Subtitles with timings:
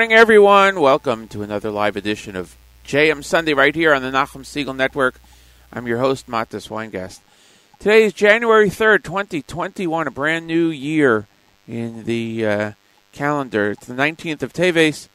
[0.00, 0.80] morning, everyone.
[0.80, 2.56] Welcome to another live edition of
[2.86, 5.20] JM Sunday right here on the Nachum Segal Network.
[5.70, 7.20] I'm your host, Matis Weingast.
[7.78, 11.26] Today is January 3rd, 2021, a brand new year
[11.68, 12.72] in the uh,
[13.12, 13.72] calendar.
[13.72, 15.08] It's the 19th of Teves,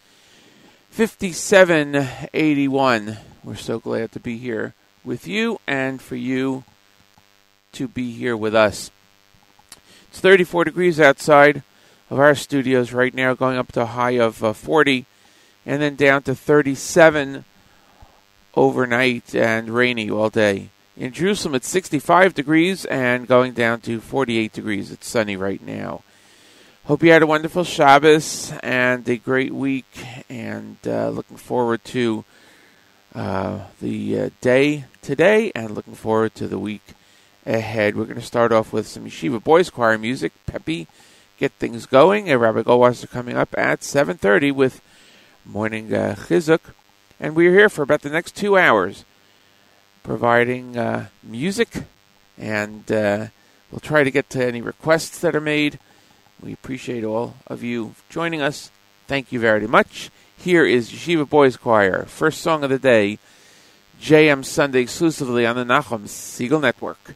[0.91, 3.17] 5781.
[3.43, 6.63] We're so glad to be here with you and for you
[7.71, 8.91] to be here with us.
[10.11, 11.63] It's 34 degrees outside
[12.09, 15.05] of our studios right now, going up to a high of uh, 40
[15.65, 17.43] and then down to 37
[18.55, 20.69] overnight and rainy all day.
[20.95, 24.91] In Jerusalem, it's 65 degrees and going down to 48 degrees.
[24.91, 26.03] It's sunny right now.
[26.85, 32.23] Hope you had a wonderful Shabbos and a great week, and uh, looking forward to
[33.15, 36.93] uh, the uh, day today and looking forward to the week
[37.45, 37.95] ahead.
[37.95, 40.87] We're going to start off with some Yeshiva Boys Choir music, Peppy
[41.37, 42.31] get things going.
[42.31, 44.81] Uh, Rabbi Goldwasser coming up at 7.30 with
[45.45, 46.59] morning uh, chizuk.
[47.19, 49.05] And we're here for about the next two hours
[50.03, 51.83] providing uh, music.
[52.37, 53.27] And uh,
[53.71, 55.79] we'll try to get to any requests that are made.
[56.41, 58.71] We appreciate all of you joining us.
[59.07, 60.09] Thank you very much.
[60.37, 63.19] Here is Yeshiva Boys Choir, first song of the day,
[64.01, 67.15] JM Sunday exclusively on the Nachum Segal Network.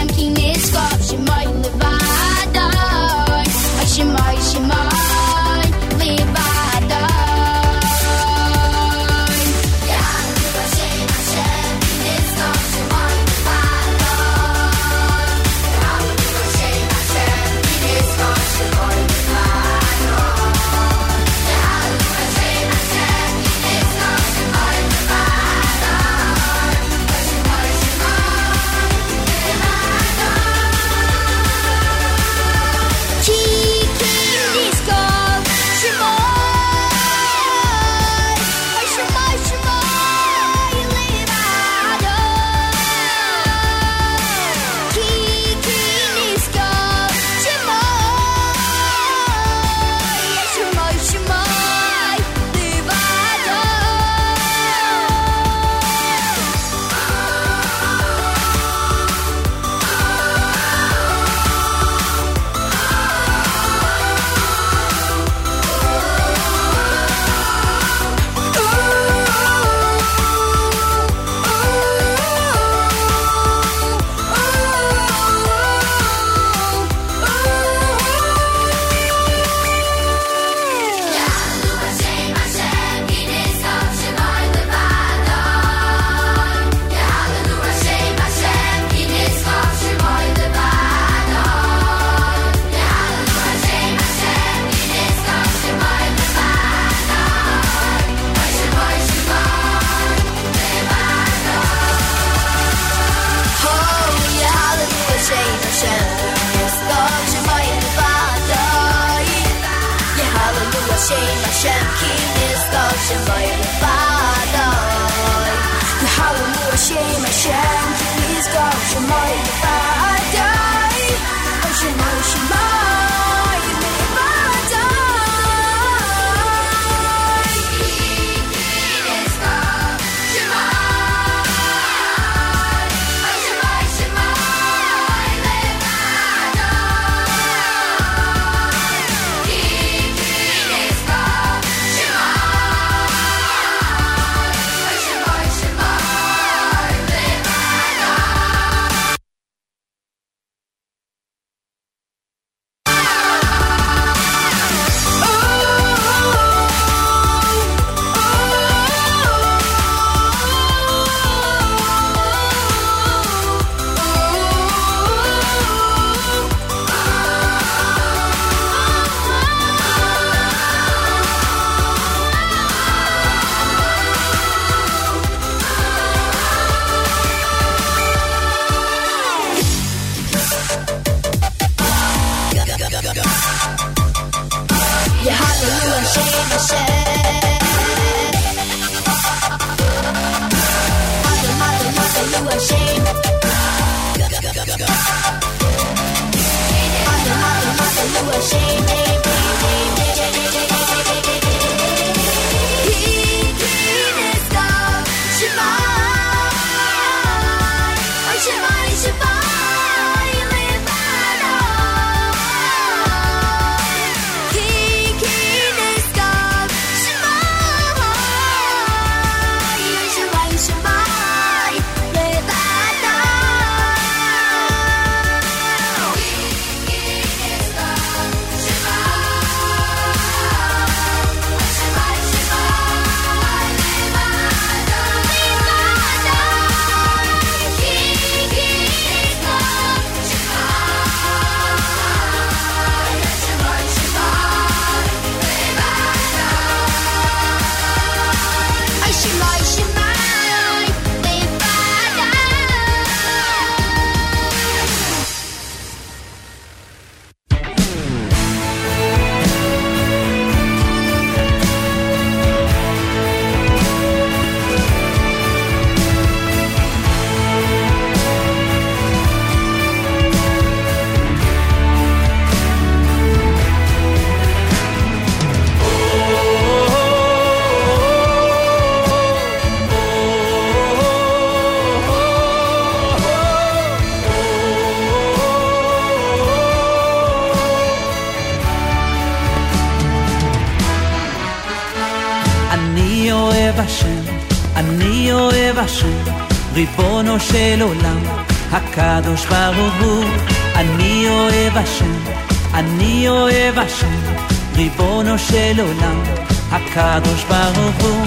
[305.75, 306.23] של עולם,
[306.71, 308.25] הקדוש ברוך הוא.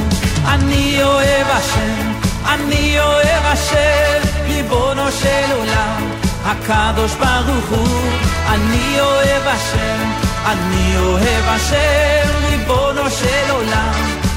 [0.48, 2.12] אני אוהב השם,
[2.48, 6.10] אני אוהב השם, ריבונו של עולם,
[6.44, 8.00] הקדוש ברוך הוא.
[8.48, 10.10] אני אוהב השם,
[10.46, 13.94] אני אוהב השם, ריבונו של עולם,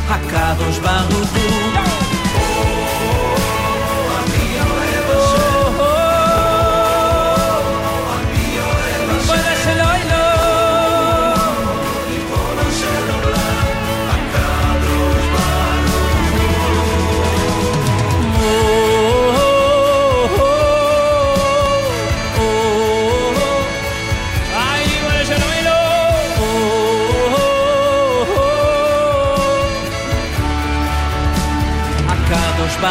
[0.10, 2.07] הקדוש ברוך הוא.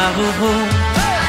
[0.06, 0.68] ברוך הוא.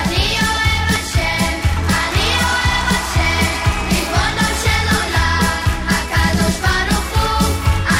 [0.04, 1.54] אני אוהב השם,
[1.88, 3.46] אני אוהב השם,
[3.88, 5.44] ריבונו של עולם,
[5.88, 7.48] הקדוש ברוך הוא.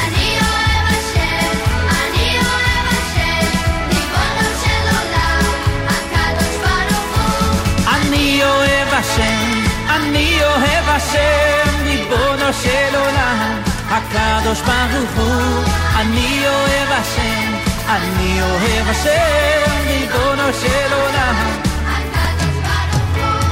[0.01, 1.57] אני אוהב השם,
[2.01, 3.49] אני אוהב השם,
[3.89, 5.45] ריבונו של עולם,
[5.89, 7.95] הקדוש ברוך הוא.
[7.95, 9.63] אני אוהב השם,
[9.97, 15.65] אני אוהב השם, ריבונו של עולם, הקדוש ברוך הוא.
[15.97, 17.46] אני אוהב השם,
[17.89, 21.37] אני אוהב השם, ריבונו של עולם.
[21.87, 23.43] הקדוש ברוך הוא.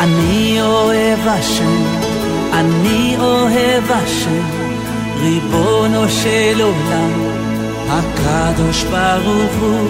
[0.00, 1.84] אני אוהב השם,
[2.52, 4.44] אני אוהב השם,
[5.20, 7.12] ריבונו של עולם,
[7.88, 9.88] הקדוש ברוך הוא.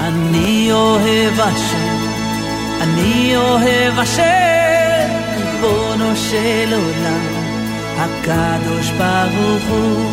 [0.00, 1.81] אני אוהב השם,
[2.92, 7.48] אני אוהב השם, ריבונו של עולם,
[7.98, 10.10] הקדוש ברוך הוא.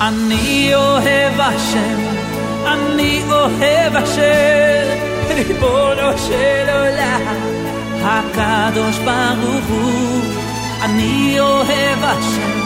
[0.00, 2.00] אני אוהב השם,
[2.66, 4.98] אני אוהב השם,
[5.28, 7.60] ריבונו של עולם.
[8.02, 10.20] הקדוש ברוך הוא,
[10.82, 12.60] אני אוהב השם,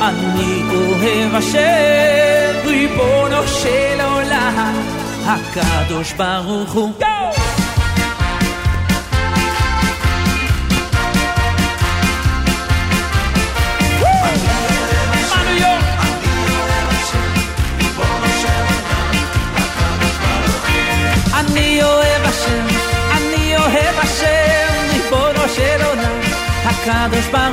[0.00, 4.74] אני אוהב השם, ריבונו של עולם,
[5.26, 7.13] הקדוש ברוך הוא.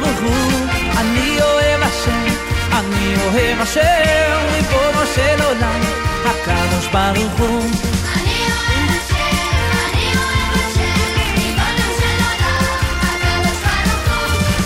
[0.01, 0.69] ברוך הוא.
[0.97, 2.35] אני אוהב השם,
[2.73, 5.81] אני אוהב השם, ריבונו של עולם,
[6.25, 7.63] הקדוש ברוך הוא.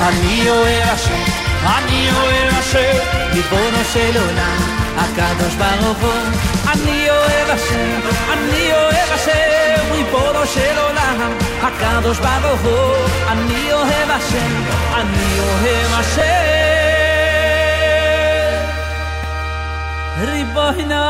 [0.01, 1.23] אני אוהב השם,
[1.65, 2.99] אני אוהב השם,
[3.33, 4.57] ריבונו של עולם,
[4.97, 6.56] הקדוש ברוך הוא.
[6.73, 8.01] אני אוהב השם,
[8.33, 11.33] אני אוהב השם, ריבונו של עולם,
[11.63, 12.95] הקדוש ברוך הוא.
[13.29, 14.63] אני אוהב השם,
[14.95, 16.23] אני אוהב השם,
[20.21, 21.05] ריבונו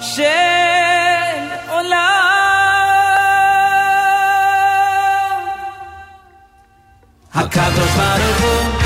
[0.00, 0.24] של
[1.68, 2.20] עולם,
[7.34, 8.79] הקדוש ברוך הוא.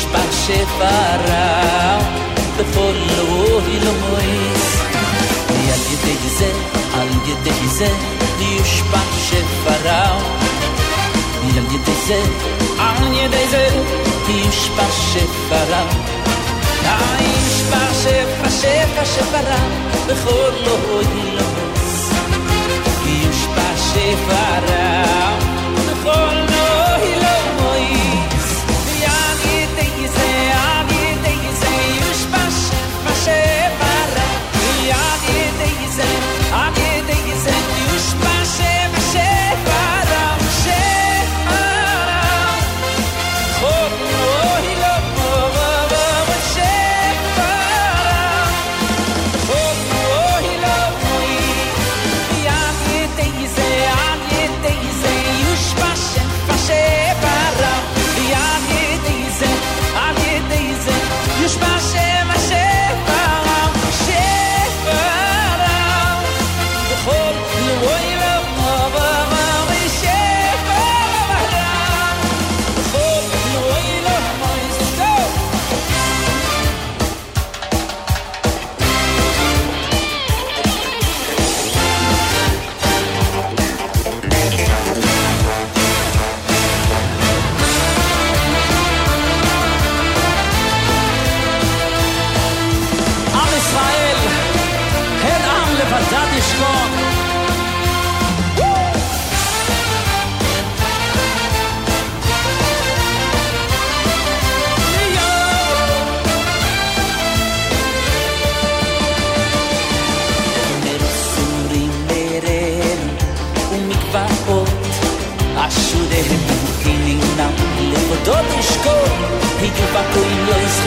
[0.00, 2.00] sbarse faraw
[2.56, 4.66] Dy ffwrl o hi lwys
[5.50, 6.50] Di algi deise,
[7.00, 7.90] algi deise
[8.38, 10.18] Di sbarse faraw
[11.40, 12.20] Di algi deise,
[12.88, 13.64] algi deise
[14.26, 15.88] Di sbarse faraw
[17.18, 19.66] Di sbarse, fashe, fashe faraw
[20.06, 20.14] Dy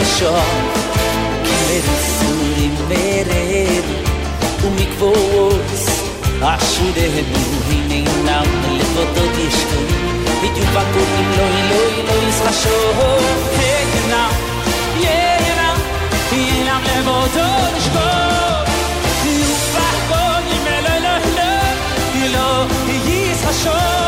[0.00, 0.78] החדשות
[1.42, 3.84] מרסורים מרד
[4.62, 5.60] ומקוואות
[6.42, 7.60] עשורנו
[7.90, 8.46] הנם
[8.78, 9.82] לבודות ישכו
[10.42, 12.92] בדיוק קוראים לו אלוהי לא יזרשו
[13.56, 14.30] הנם
[15.00, 15.76] ינם
[16.32, 18.70] ינם לבודות ישכו
[19.24, 22.66] יופח קוראים אלוהי לא
[23.04, 23.99] יזרשו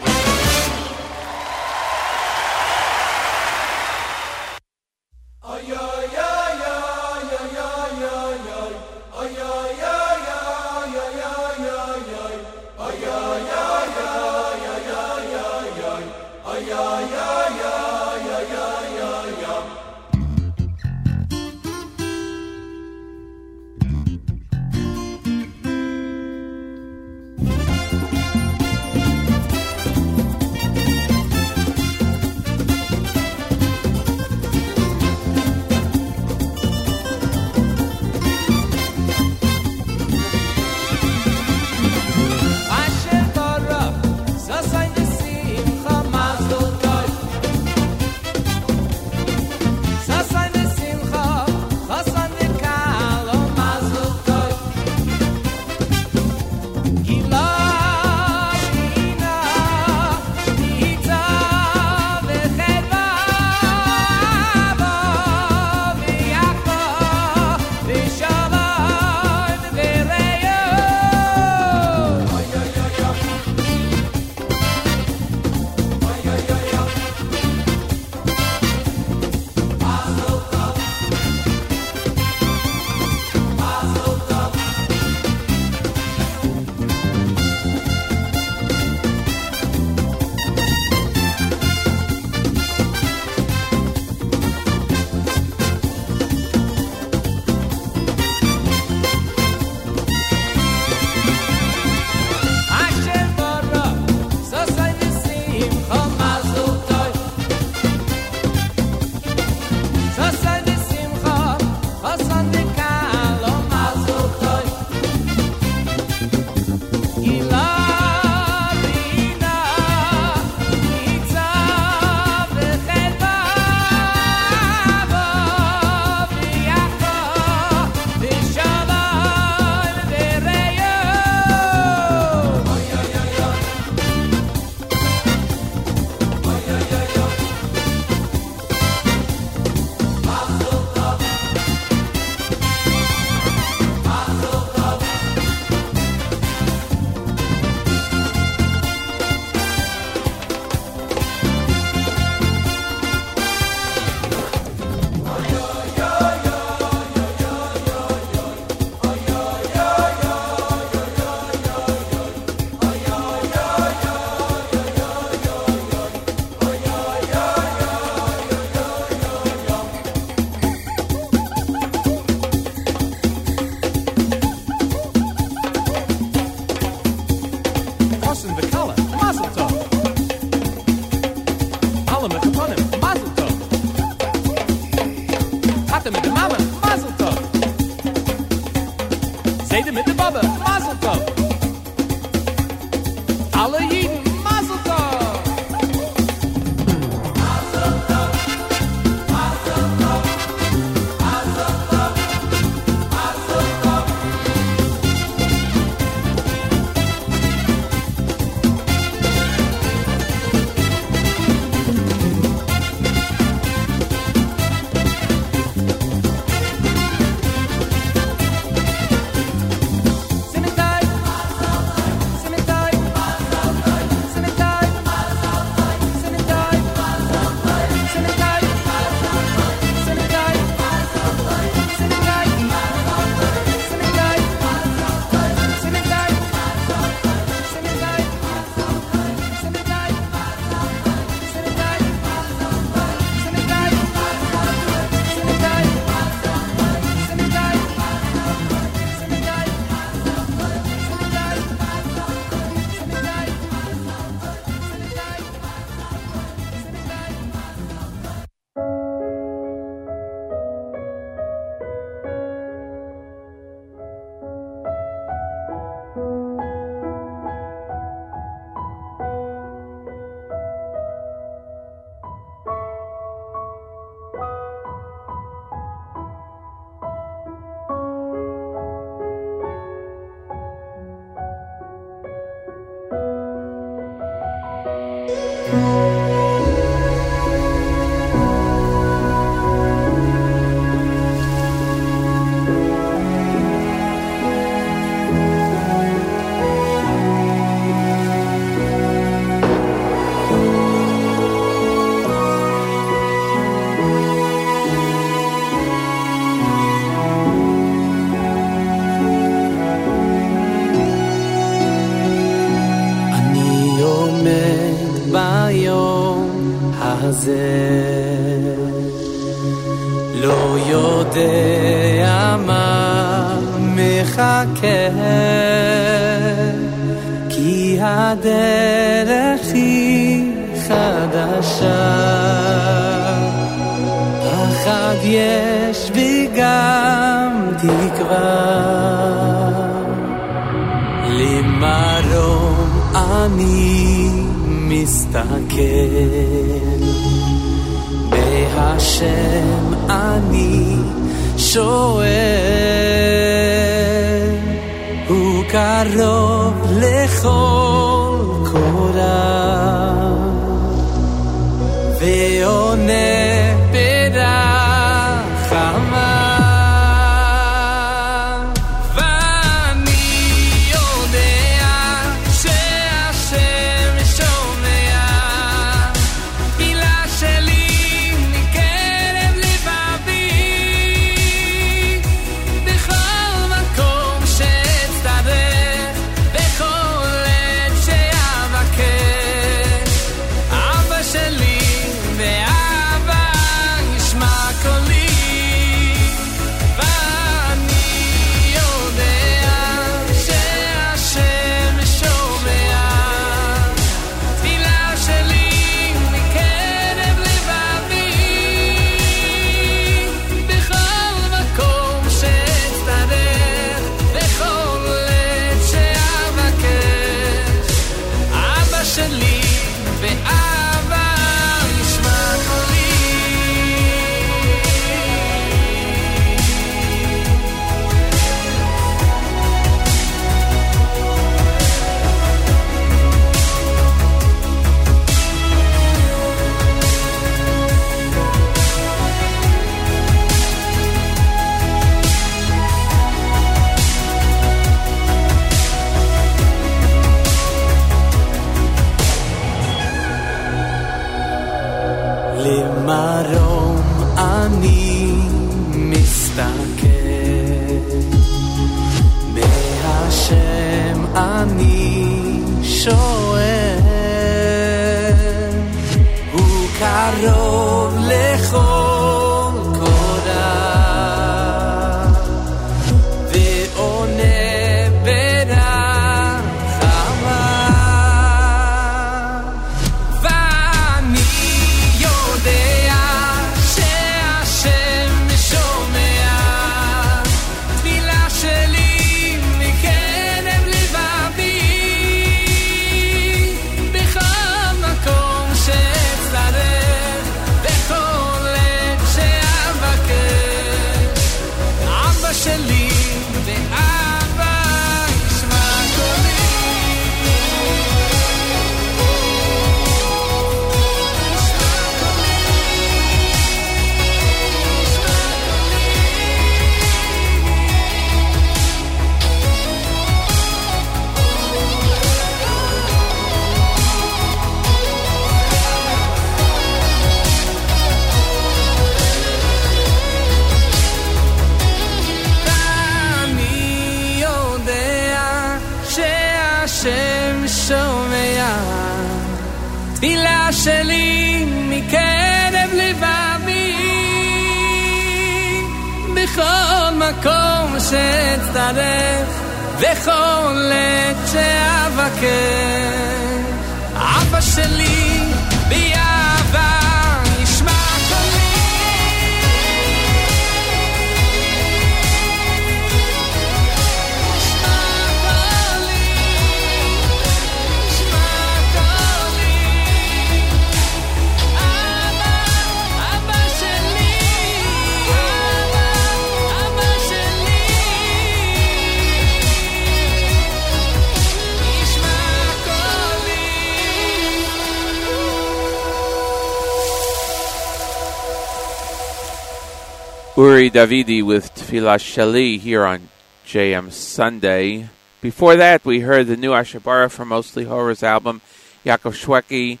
[590.90, 593.28] Davidi with Tefillah Shali here on
[593.64, 595.08] JM Sunday.
[595.40, 598.60] Before that, we heard the new Ashabara from Mostly Horrors album,
[599.06, 600.00] Yaakov Shwekey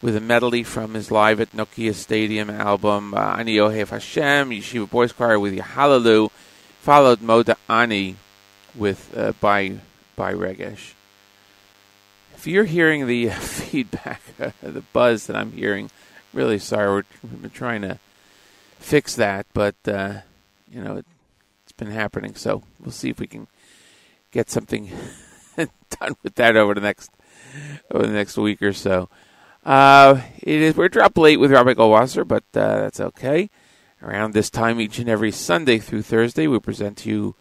[0.00, 4.88] with a medley from his Live at Nokia Stadium album, uh, Ani Yohev Hashem, Yeshiva
[4.88, 6.30] Boys Choir with Yahalalu,
[6.80, 8.14] followed Moda Ani
[8.76, 9.78] with uh, by,
[10.14, 10.92] by Regesh.
[12.36, 14.22] If you're hearing the feedback,
[14.62, 15.90] the buzz that I'm hearing,
[16.32, 17.04] really sorry.
[17.24, 17.98] We're, been trying to
[18.78, 20.20] fix that, but uh,
[20.70, 21.06] you know it,
[21.64, 22.34] it's been happening.
[22.34, 23.48] So we'll see if we can
[24.30, 24.90] get something
[25.56, 27.10] done with that over the next
[27.90, 29.08] over the next week or so.
[29.64, 33.50] Uh, it is we're dropped late with Rabbi Goldwasser, but uh, that's okay.
[34.02, 37.34] Around this time each and every Sunday through Thursday, we present to you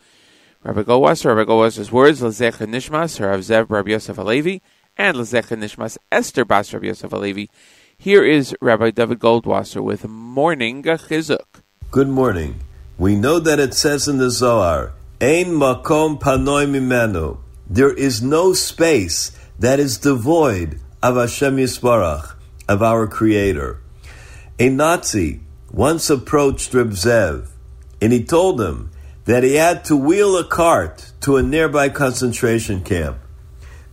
[0.63, 4.62] Rabbi Goldwasser, Rabbi Goldwasser's words, Lezecha Nishmas, Rav Zev Rabbi Yosef Alevi,
[4.98, 7.50] and Lezecha Nishmas, Esther Bas Rabbi Yosef Alevi.
[7.98, 11.62] Here is Rabbi David Goldwasser with Morning Chizuk.
[11.92, 12.66] Good morning.
[12.97, 17.38] We know that it says in the Zohar, Ein makom panoi mimenu.
[17.69, 22.36] There is no space that is devoid of Hashem Yisbarach,
[22.67, 23.79] of our Creator.
[24.57, 27.49] A Nazi once approached Reb Zev,
[28.01, 28.89] and he told him
[29.25, 33.17] that he had to wheel a cart to a nearby concentration camp.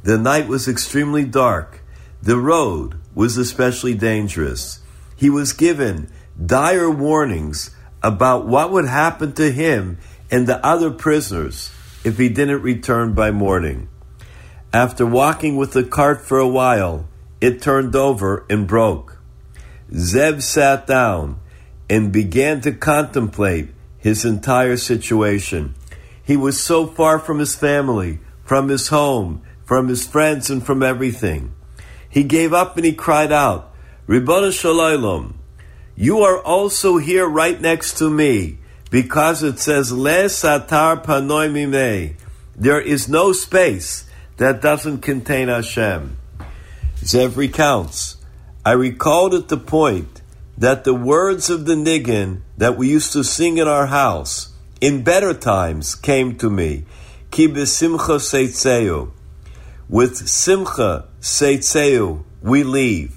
[0.02, 1.82] The night was extremely dark.
[2.22, 4.80] The road was especially dangerous.
[5.14, 6.10] He was given
[6.46, 7.70] dire warnings
[8.04, 9.98] about what would happen to him
[10.30, 11.72] and the other prisoners
[12.04, 13.88] if he didn't return by morning.
[14.74, 17.08] After walking with the cart for a while,
[17.40, 19.18] it turned over and broke.
[19.90, 21.40] Zev sat down
[21.88, 25.74] and began to contemplate his entire situation.
[26.22, 30.82] He was so far from his family, from his home, from his friends, and from
[30.82, 31.54] everything.
[32.10, 33.72] He gave up and he cried out,
[34.06, 35.38] Ribbon Shalom,
[35.96, 38.58] you are also here right next to me
[38.90, 41.04] because it says, Le Satar
[41.52, 42.16] Mimei.
[42.56, 46.16] There is no space that doesn't contain Hashem.
[46.96, 48.16] Zev recounts,
[48.64, 50.22] I recalled at the point
[50.56, 55.02] that the words of the niggin that we used to sing in our house in
[55.02, 56.84] better times came to me.
[57.30, 59.10] Ki besimcha seitzeu.
[59.88, 63.16] With simcha seitzeu we leave.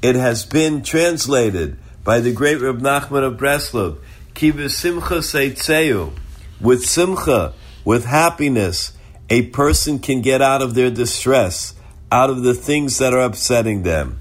[0.00, 3.98] It has been translated by the great Reb Nachman of Breslov.
[4.34, 6.12] Ki besimcha seitzeu.
[6.60, 8.92] With simcha, with happiness,
[9.28, 11.74] a person can get out of their distress,
[12.10, 14.20] out of the things that are upsetting them.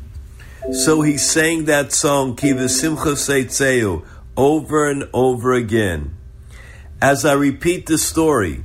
[0.72, 4.06] So he sang that song, Kiva Simcha Seitzeu,
[4.38, 6.16] over and over again.
[7.02, 8.64] As I repeat the story,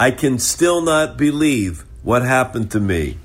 [0.00, 3.18] I can still not believe what happened to me.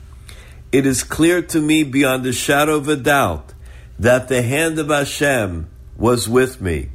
[0.72, 3.53] It is clear to me beyond a shadow of a doubt
[4.00, 6.90] that the hand of Hashem was with me.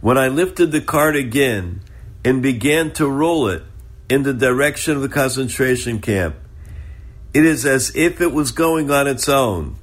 [0.00, 1.80] When I lifted the cart again
[2.24, 3.62] and began to roll it
[4.08, 6.36] in the direction of the concentration camp,
[7.32, 9.76] it is as if it was going on its own.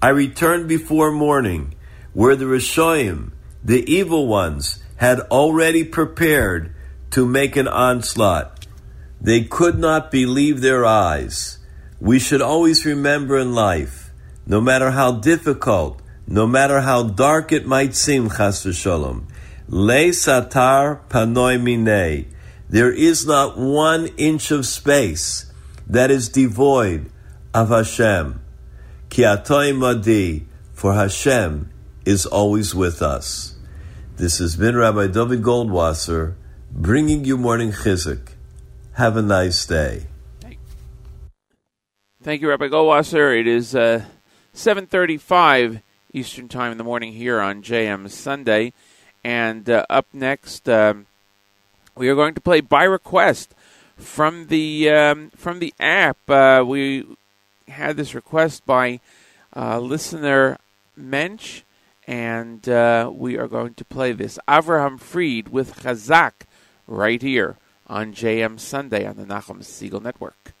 [0.00, 1.74] I returned before morning,
[2.12, 3.32] where the Rishoyim,
[3.62, 6.74] the evil ones, had already prepared
[7.10, 8.66] to make an onslaught.
[9.20, 11.58] They could not believe their eyes.
[12.00, 14.03] We should always remember in life,
[14.46, 19.24] no matter how difficult, no matter how dark it might seem, chas v'sholom,
[19.68, 22.26] le satar panoi minei.
[22.68, 25.52] There is not one inch of space
[25.86, 27.10] that is devoid
[27.52, 28.40] of Hashem.
[29.10, 31.70] Ki atoy madi, for Hashem
[32.04, 33.56] is always with us.
[34.16, 36.34] This has been Rabbi David Goldwasser
[36.70, 38.28] bringing you morning chizuk.
[38.94, 40.06] Have a nice day.
[42.22, 43.38] Thank you, Rabbi Goldwasser.
[43.38, 44.04] It is uh,
[44.54, 45.82] 7.35
[46.12, 48.72] Eastern Time in the morning here on JM Sunday.
[49.24, 51.06] And uh, up next, um,
[51.96, 53.52] we are going to play by request
[53.96, 56.18] from the um, from the app.
[56.28, 57.04] Uh, we
[57.66, 59.00] had this request by
[59.56, 60.58] uh, listener
[60.96, 61.62] Mensch,
[62.06, 66.46] and uh, we are going to play this Avraham Fried with Chazak
[66.86, 67.56] right here
[67.88, 70.53] on JM Sunday on the Nachum Segal Network.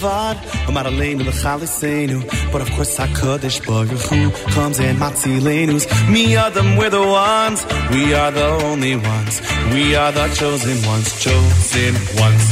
[0.00, 0.36] Bilvad,
[0.68, 2.22] Omar aleinu l'chalisenu.
[2.52, 5.86] But of course HaKadosh Baruch Hu comes in Matzilenus.
[6.08, 9.40] Me Adam, we're the ones, we are the only ones.
[9.72, 12.44] We are the chosen ones, chosen ones.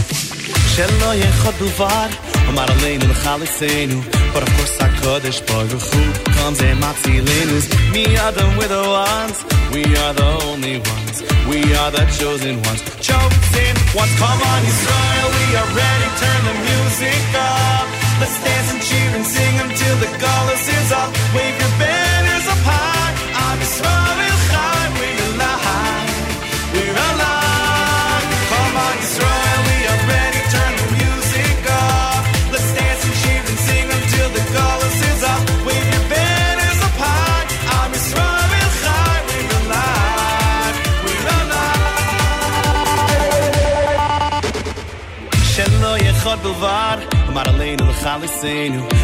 [0.74, 2.11] Shelo echad bilvad,
[2.49, 4.03] Omar aleinu l'chalisenu.
[4.32, 6.03] But of course HaKadosh Baruch Hu
[6.38, 7.66] comes in Matzilenus.
[7.92, 9.38] Me Adam, we're the ones,
[9.72, 11.28] we are the only ones.
[11.49, 14.12] We are the chosen ones, chosen ones.
[14.20, 16.09] Come on, Israel, we are ready.
[16.20, 17.88] Turn the music up.
[18.20, 21.11] Let's dance and cheer and sing until the chorus is up.
[21.34, 22.07] Wave your banners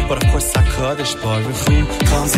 [0.09, 0.51] But of course
[2.09, 2.35] comes.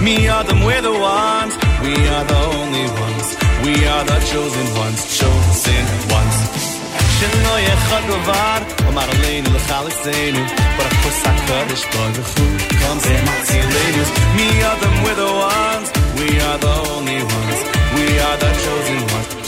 [0.00, 3.26] Me Adam, we're the ones, we are the only ones.
[3.64, 6.36] We are the chosen ones, chosen ones.
[14.38, 14.48] Me
[15.04, 17.58] we're the ones, we are the only ones.
[17.96, 19.41] We are the chosen ones,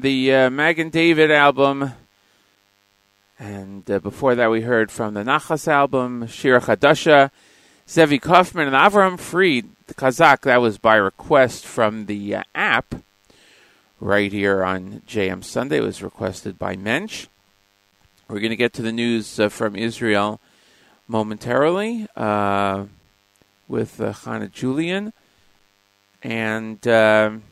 [0.00, 1.92] the uh, Magan David album.
[3.38, 7.30] And uh, before that, we heard from the Nachas album, Shira Chadasha,
[7.88, 10.42] Zevi Kaufman, and Avram Fried, the Chazak.
[10.42, 12.94] That was by request from the uh, app
[14.00, 15.78] right here on JM Sunday.
[15.78, 17.26] It was requested by Mensch.
[18.28, 20.40] We're going to get to the news uh, from Israel
[21.06, 22.86] momentarily uh,
[23.68, 25.12] with uh, Hannah Julian.
[26.22, 27.42] And, um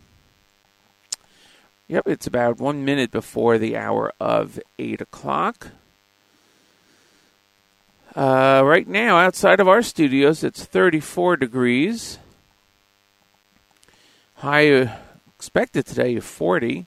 [1.89, 5.69] yep, it's about one minute before the hour of 8 o'clock.
[8.17, 12.19] Uh, right now, outside of our studios, it's 34 degrees.
[14.37, 14.97] High uh,
[15.37, 16.87] expected today of 40.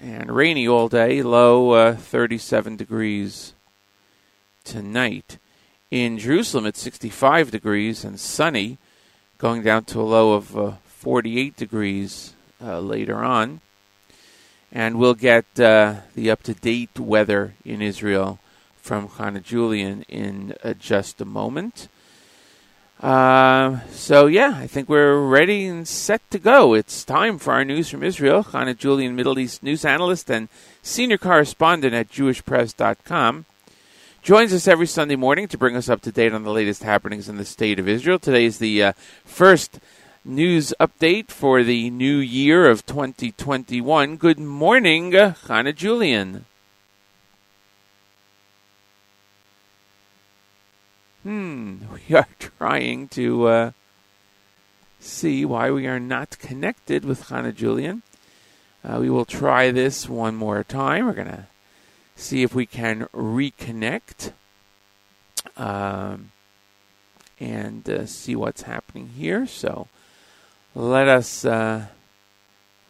[0.00, 3.52] And rainy all day, low uh, 37 degrees
[4.62, 5.38] tonight.
[5.90, 8.78] In Jerusalem, it's 65 degrees and sunny,
[9.38, 13.60] going down to a low of uh, 48 degrees uh, later on.
[14.70, 18.38] And we'll get uh, the up to date weather in Israel
[18.76, 21.88] from Hannah Julian in uh, just a moment.
[23.00, 26.74] Uh, so, yeah, I think we're ready and set to go.
[26.74, 28.42] It's time for our news from Israel.
[28.42, 30.48] Hannah Julian, Middle East news analyst and
[30.82, 33.44] senior correspondent at JewishPress.com,
[34.22, 37.28] joins us every Sunday morning to bring us up to date on the latest happenings
[37.28, 38.18] in the state of Israel.
[38.18, 38.92] Today is the uh,
[39.24, 39.78] first
[40.24, 44.16] news update for the new year of 2021.
[44.16, 46.44] Good morning, Hannah Julian.
[51.22, 51.76] Hmm,
[52.08, 53.70] we are trying to uh,
[55.00, 58.02] see why we are not connected with Hannah Julian.
[58.84, 61.06] Uh, we will try this one more time.
[61.06, 61.46] We're going to
[62.16, 64.32] see if we can reconnect
[65.56, 66.32] um,
[67.40, 69.46] and uh, see what's happening here.
[69.46, 69.88] So
[70.74, 71.86] let us uh,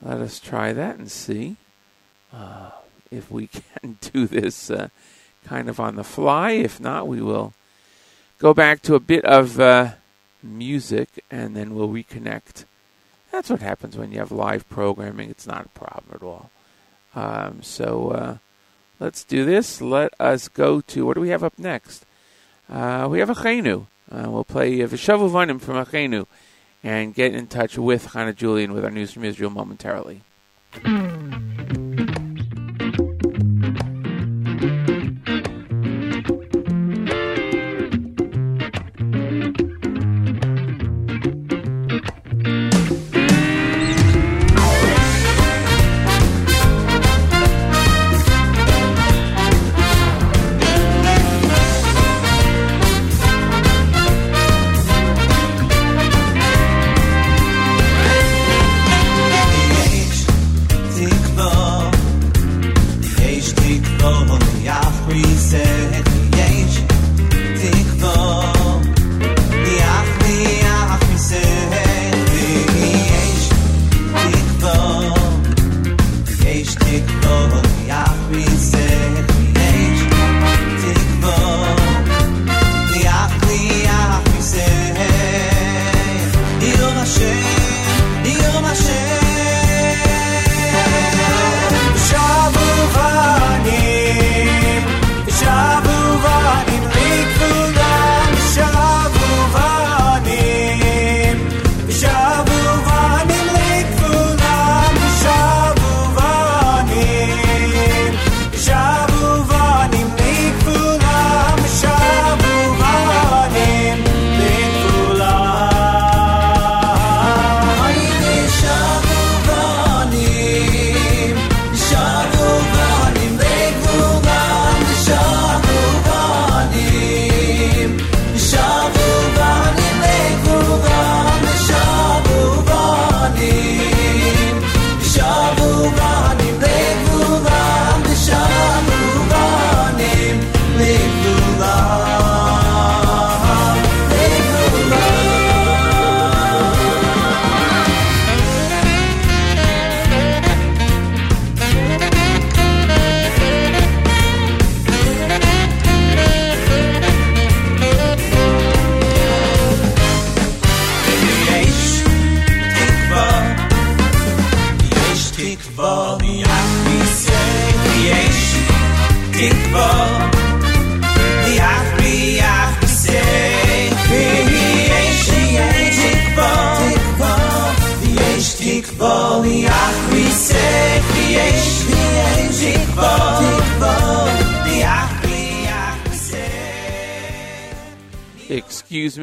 [0.03, 1.57] let us try that and see
[2.33, 2.71] uh,
[3.11, 3.47] if we
[3.81, 4.89] can do this uh,
[5.45, 6.53] kind of on the fly.
[6.53, 7.55] If not, we will
[8.39, 9.93] go back to a bit of uh,
[10.43, 12.65] music and then we'll reconnect.
[13.33, 15.31] That's what happens when you have live programming.
[15.31, 16.51] It's not a problem at all.
[17.15, 18.37] Um, so uh,
[19.01, 19.81] let's do this.
[19.81, 22.07] Let us go to what do we have up next?
[22.71, 23.87] Uh, we have Achenu.
[24.11, 26.27] Uh, we'll play Vishavu Vanim from a Achenu
[26.83, 30.23] and get in touch with Hannah Julian with our news from Israel momentarily.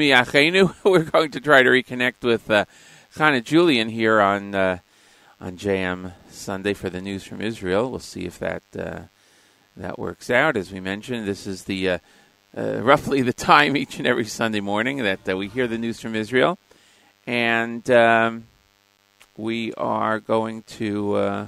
[0.10, 0.74] Achenu.
[0.84, 2.66] We're going to try to reconnect with uh,
[3.16, 4.80] Chana Julian here on uh,
[5.39, 7.89] on JM Sunday for the news from Israel.
[7.89, 8.99] We'll see if that uh,
[9.78, 10.58] that works out.
[10.58, 11.97] As we mentioned, this is the uh,
[12.58, 15.99] uh, roughly the time each and every Sunday morning that uh, we hear the news
[15.99, 16.58] from Israel,
[17.28, 18.45] and um,
[19.38, 21.47] we are going to uh,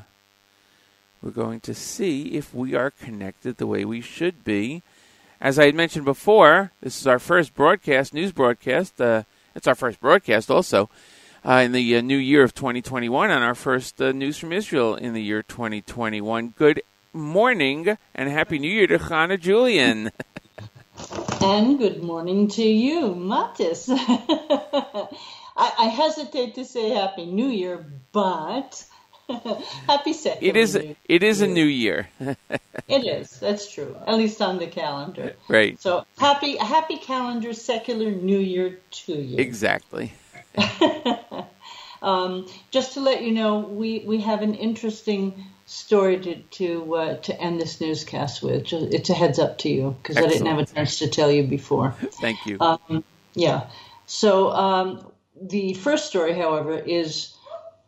[1.22, 4.84] we're going to see if we are connected the way we should be.
[5.40, 9.00] As I had mentioned before, this is our first broadcast, news broadcast.
[9.00, 9.24] Uh,
[9.54, 10.90] it's our first broadcast also
[11.46, 14.96] uh, in the uh, new year of 2021 and our first uh, news from Israel
[14.96, 16.56] in the year 2021.
[16.58, 16.82] Good
[17.14, 20.12] morning and Happy New Year to Chana Julian.
[21.40, 23.88] And good morning to you, Matis.
[23.90, 25.08] I,
[25.56, 28.84] I hesitate to say Happy New Year, but
[29.88, 30.48] Happy second.
[30.48, 32.10] It is New it is a new year.
[32.88, 33.38] It is.
[33.42, 33.98] That's true.
[34.08, 35.34] At least on the calendar.
[35.50, 35.78] right.
[35.82, 39.38] So happy, happy calendar, secular New Year to you.
[39.38, 40.14] Exactly.
[42.02, 47.18] Um, just to let you know, we, we have an interesting story to to, uh,
[47.18, 48.72] to end this newscast with.
[48.72, 51.44] It's a heads up to you because I didn't have a chance to tell you
[51.44, 51.96] before.
[52.22, 52.58] Thank you.
[52.60, 53.04] Um,
[53.34, 53.68] yeah.
[54.06, 55.12] So um,
[55.42, 57.36] the first story, however, is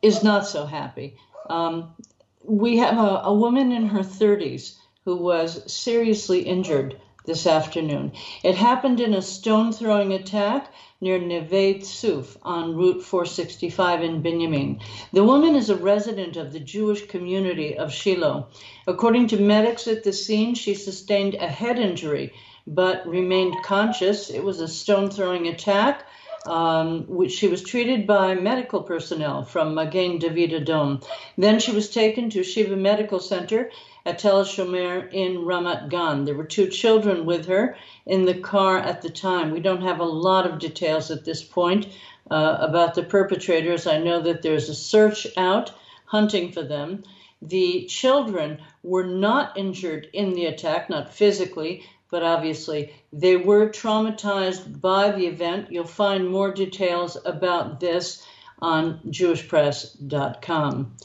[0.02, 1.16] is not so happy.
[1.50, 1.96] Um,
[2.44, 4.76] we have a, a woman in her 30s
[5.06, 8.12] who was seriously injured this afternoon.
[8.44, 14.82] It happened in a stone throwing attack near Neve Tzuf on Route 465 in Binyamin.
[15.14, 18.48] The woman is a resident of the Jewish community of Shiloh.
[18.88, 22.34] According to medics at the scene, she sustained a head injury
[22.68, 24.30] but remained conscious.
[24.30, 26.06] It was a stone throwing attack.
[26.46, 31.04] Um, which she was treated by medical personnel from Magen David Adom.
[31.38, 33.72] Then she was taken to Sheba Medical Center
[34.06, 36.24] at Tel Shomer in Ramat Gan.
[36.24, 37.76] There were two children with her
[38.06, 39.52] in the car at the time.
[39.52, 41.88] We don't have a lot of details at this point
[42.32, 43.86] uh, about the perpetrators.
[43.86, 45.74] I know that there's a search out
[46.06, 47.04] hunting for them.
[47.42, 54.82] The children were not injured in the attack, not physically, but obviously they were traumatized
[54.82, 55.72] by the event.
[55.72, 58.24] You'll find more details about this
[58.62, 60.96] on jewishpress.com.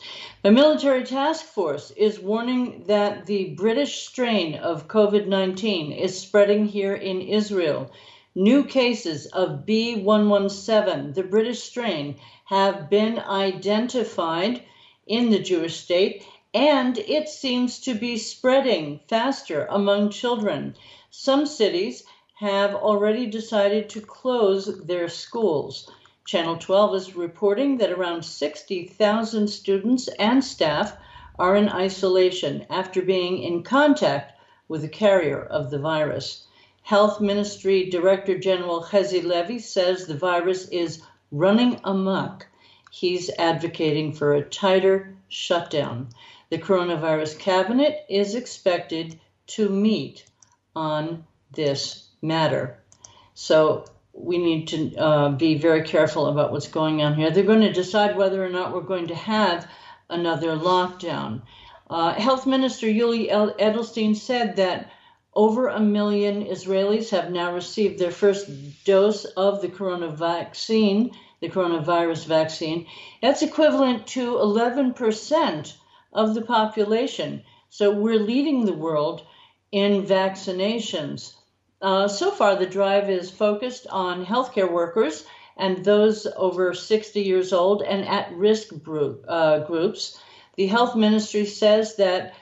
[0.42, 6.66] The military task force is warning that the British strain of COVID 19 is spreading
[6.66, 7.90] here in Israel.
[8.34, 14.60] New cases of B117, the British strain, have been identified
[15.06, 20.76] in the Jewish state, and it seems to be spreading faster among children.
[21.10, 22.04] Some cities
[22.38, 25.90] have already decided to close their schools.
[26.24, 30.96] Channel 12 is reporting that around 60,000 students and staff
[31.38, 34.38] are in isolation after being in contact
[34.68, 36.46] with a carrier of the virus.
[36.82, 41.02] Health Ministry Director General Hezi Levy says the virus is
[41.32, 42.46] running amok.
[42.92, 46.10] He's advocating for a tighter shutdown.
[46.50, 50.24] The coronavirus cabinet is expected to meet
[50.76, 52.78] on this matter.
[53.34, 57.30] So we need to uh, be very careful about what's going on here.
[57.30, 59.68] They're going to decide whether or not we're going to have
[60.08, 61.42] another lockdown.
[61.90, 64.90] Uh, Health Minister Yuli Edelstein said that
[65.34, 68.48] over a million Israelis have now received their first
[68.84, 72.86] dose of the corona vaccine, the coronavirus vaccine.
[73.20, 75.74] That's equivalent to 11%
[76.14, 77.42] of the population.
[77.70, 79.26] So we're leading the world
[79.72, 81.34] in vaccinations.
[81.82, 85.24] Uh, so far, the drive is focused on healthcare workers
[85.56, 90.18] and those over 60 years old and at risk group, uh, groups.
[90.56, 92.34] The health ministry says that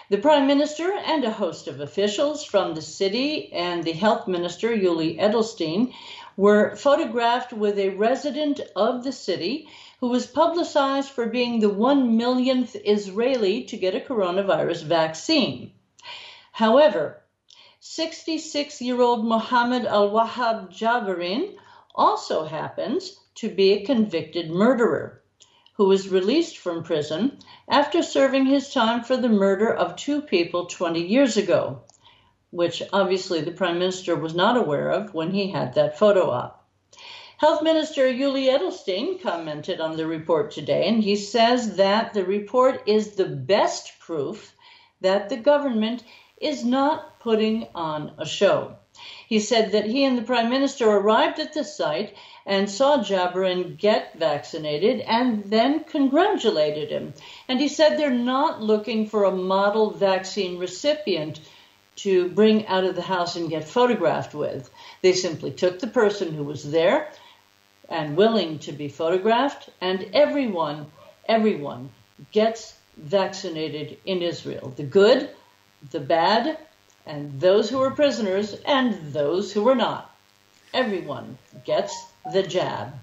[0.10, 4.76] The Prime Minister and a host of officials from the city and the Health Minister,
[4.76, 5.94] Yuli Edelstein,
[6.36, 9.70] were photographed with a resident of the city
[10.00, 15.74] who was publicized for being the one millionth Israeli to get a coronavirus vaccine.
[16.52, 17.22] However,
[17.82, 21.56] 66 year old Mohammed Al Wahab Jabarin
[21.94, 25.19] also happens to be a convicted murderer
[25.80, 27.40] who was released from prison
[27.70, 31.82] after serving his time for the murder of two people 20 years ago,
[32.50, 36.68] which obviously the Prime Minister was not aware of when he had that photo op.
[37.38, 42.84] Health Minister Yuli Edelstein commented on the report today, and he says that the report
[42.86, 44.54] is the best proof
[45.00, 46.04] that the government
[46.42, 48.76] is not putting on a show.
[49.30, 52.16] He said that he and the Prime Minister arrived at the site
[52.48, 57.14] and saw Jabrin get vaccinated and then congratulated him.
[57.48, 61.40] And he said they're not looking for a model vaccine recipient
[61.98, 64.72] to bring out of the house and get photographed with.
[65.04, 67.12] They simply took the person who was there
[67.88, 70.88] and willing to be photographed, and everyone,
[71.28, 71.92] everyone
[72.32, 74.74] gets vaccinated in Israel.
[74.76, 75.30] The good,
[75.92, 76.58] the bad,
[77.06, 80.16] and those who were prisoners, and those who were not.
[80.74, 82.94] Everyone gets the jab.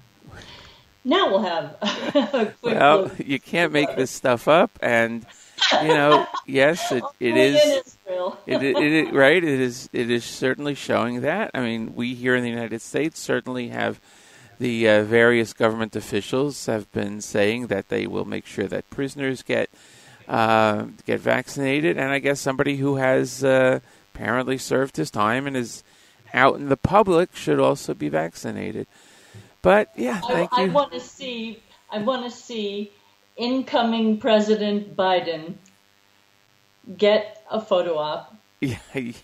[1.04, 3.18] Now we'll have a quick Well, look.
[3.18, 5.24] you can't make this stuff up, and
[5.82, 7.96] you know, yes, it, it is.
[8.46, 9.42] it, it, it, right?
[9.42, 9.88] It is.
[9.92, 11.50] It is certainly showing that.
[11.54, 14.00] I mean, we here in the United States certainly have
[14.58, 19.42] the uh, various government officials have been saying that they will make sure that prisoners
[19.42, 19.70] get
[20.28, 23.80] uh, get vaccinated, and I guess somebody who has uh,
[24.14, 25.84] apparently served his time and is
[26.34, 28.86] out in the public should also be vaccinated.
[29.62, 30.64] But yeah, thank I.
[30.64, 31.62] I want to see.
[31.90, 32.92] I want to see
[33.36, 35.54] incoming President Biden
[36.96, 38.34] get a photo op.
[38.58, 38.78] Yeah,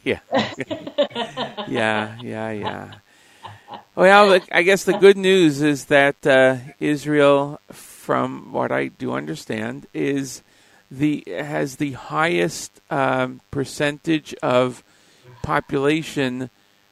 [0.04, 0.20] yeah,
[1.66, 2.94] yeah, yeah, yeah.
[3.94, 9.86] Well, I guess the good news is that uh, Israel, from what I do understand,
[9.94, 10.42] is
[10.98, 14.85] the has the highest um, percentage of
[15.43, 16.51] population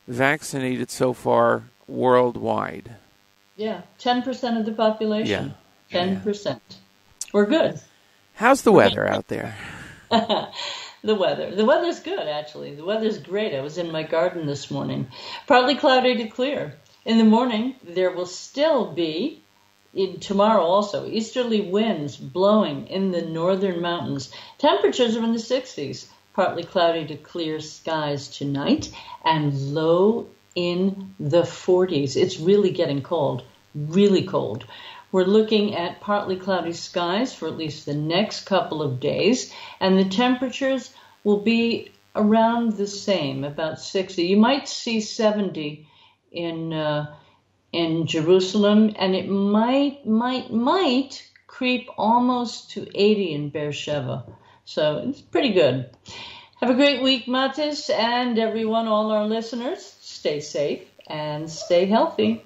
[0.09, 2.97] vaccinated so far worldwide.
[3.56, 5.55] Yeah, ten percent of the population.
[5.90, 6.01] Yeah.
[6.05, 6.78] Ten percent.
[7.32, 7.81] We're good.
[8.35, 9.56] How's the weather out there?
[10.10, 11.55] the weather.
[11.55, 12.74] The weather's good, actually.
[12.74, 13.55] The weather's great.
[13.55, 15.09] I was in my garden this morning.
[15.47, 16.74] Partly cloudy to clear.
[17.05, 19.43] In the morning, there will still be,
[20.20, 24.30] tomorrow also, easterly winds blowing in the northern mountains.
[24.58, 26.06] Temperatures are in the 60s.
[26.32, 28.90] Partly cloudy to clear skies tonight,
[29.24, 32.16] and low in the 40s.
[32.16, 33.42] It's really getting cold.
[33.74, 34.64] Really cold.
[35.12, 39.98] We're looking at partly cloudy skies for at least the next couple of days, and
[39.98, 40.92] the temperatures
[41.24, 44.22] will be around the same, about 60.
[44.22, 45.86] You might see 70
[46.32, 47.14] in uh,
[47.72, 54.24] in Jerusalem, and it might might might creep almost to 80 in Beersheba.
[54.64, 55.90] So it's pretty good.
[56.60, 59.97] Have a great week, Matis, and everyone, all our listeners.
[60.01, 62.44] Stay safe and stay healthy.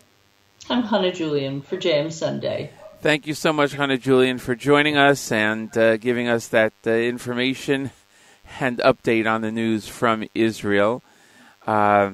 [0.70, 2.70] I'm Hannah Julian for JM Sunday.
[3.00, 6.90] Thank you so much, Hannah Julian, for joining us and uh, giving us that uh,
[6.90, 7.90] information
[8.60, 11.02] and update on the news from Israel.
[11.66, 12.12] Uh,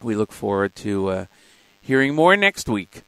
[0.00, 1.26] we look forward to uh,
[1.90, 3.02] hearing more next week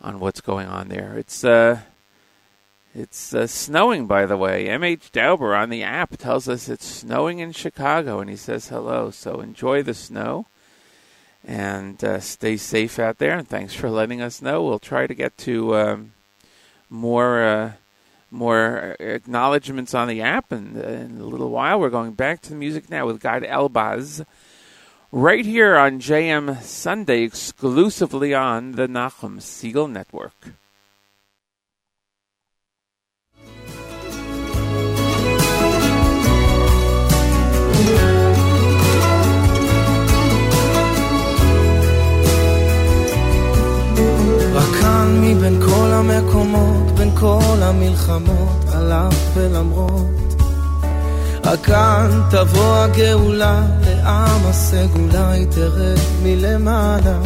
[0.00, 1.14] on what's going on there.
[1.16, 1.82] It's uh,
[2.92, 4.66] it's uh, snowing, by the way.
[4.66, 9.12] MH Dauber on the app tells us it's snowing in Chicago, and he says hello.
[9.12, 10.46] So enjoy the snow
[11.44, 13.38] and uh, stay safe out there.
[13.38, 14.64] And thanks for letting us know.
[14.64, 16.12] We'll try to get to um,
[16.90, 17.72] more uh,
[18.32, 22.48] more acknowledgments on the app, and uh, in a little while we're going back to
[22.48, 24.26] the music now with Guy Elbaz
[25.12, 30.54] right here on JM Sunday, exclusively on the Nachum Segal Network.
[45.34, 50.21] מבין כל המקומות, בין כל המלחמות, על אף ולמרות
[51.44, 57.18] רק כאן תבוא הגאולה, לעם הסגולה היא תרד מלמעלה.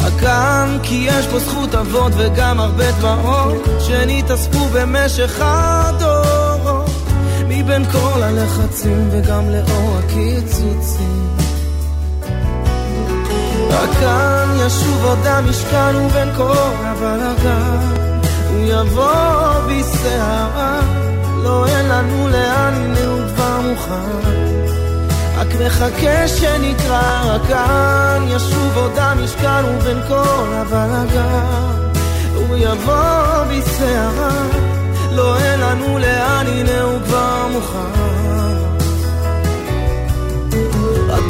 [0.00, 6.90] רק כאן כי יש בו זכות אבות וגם הרבה דמעות, שנתאספו במשך הדורות.
[7.48, 11.28] מבין כל הלחצים וגם לאור הקיצוצים.
[13.70, 17.94] רק כאן ישוב עוד המשכן ובין כל הבלגן,
[18.50, 20.80] הוא יבוא בסערה,
[21.42, 24.28] לא אין לנו לאן, הנה הוא כבר מוכן.
[25.36, 31.90] רק מחכה שנקרא, כאן ישוב עוד המשכן ובין כל הבלגן,
[32.34, 34.46] הוא יבוא בסערה,
[35.12, 38.12] לא אין לנו לאן, הנה הוא כבר מוכן.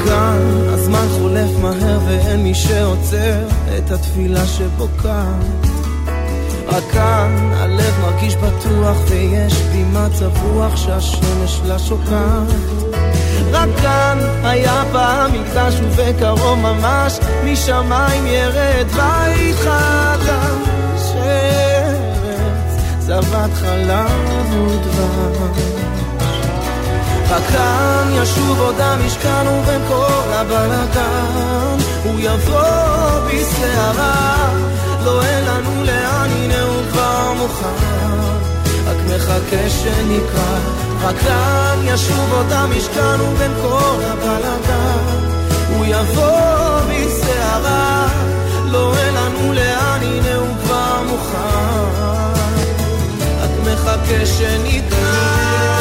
[0.05, 3.49] כאן הזמן חולף מהר ואין מי שעוצר
[3.79, 5.72] את התפילה שבוקעת.
[6.93, 9.63] כאן הלב מרגיש בטוח ויש
[9.93, 12.49] מצב רוח שהשמש לה שוקעת.
[13.53, 25.83] רק כאן היה פעם מקדש ובקרוב ממש משמיים ירד בית חדש ארץ זבת חלב ודבש
[27.31, 29.83] רק כאן ישוב עוד המשכן ובין
[30.33, 34.49] הבלגן הוא יבוא בסערה
[35.05, 38.03] לא אין לנו לאן הנה הוא כבר מוכן.
[38.87, 40.59] רק מחכה שנקרא
[41.03, 45.29] רק כאן ישוב עוד המשכן ובין כל הבלגן.
[45.69, 48.09] הוא יבוא בסערה
[48.65, 52.03] לא אין לנו לאן הנה הוא כבר מוכן.
[53.43, 55.72] רק מחכה כאן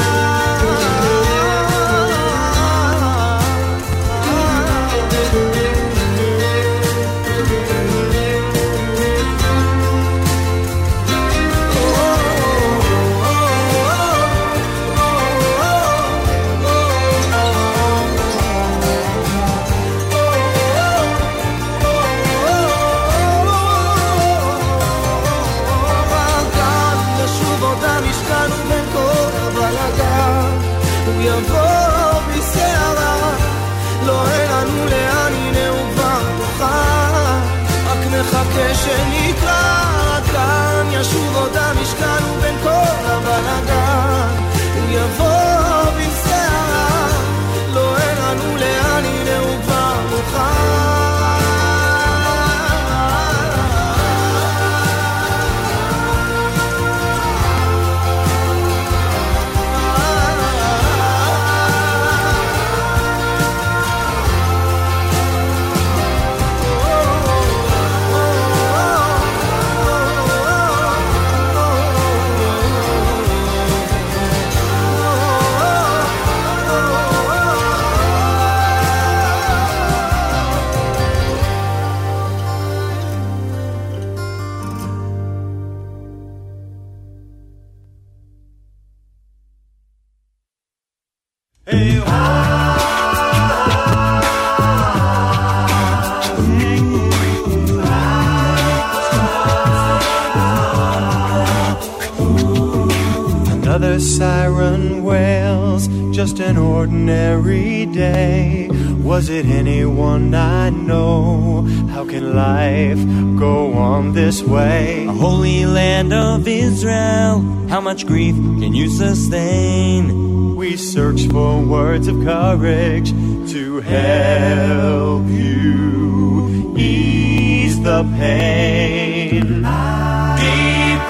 [109.22, 111.62] Was it anyone I know?
[111.92, 112.98] How can life
[113.38, 115.06] go on this way?
[115.06, 120.56] A holy land of Israel, how much grief can you sustain?
[120.56, 123.12] We search for words of courage
[123.52, 129.42] to help you ease the pain.
[129.42, 130.58] Be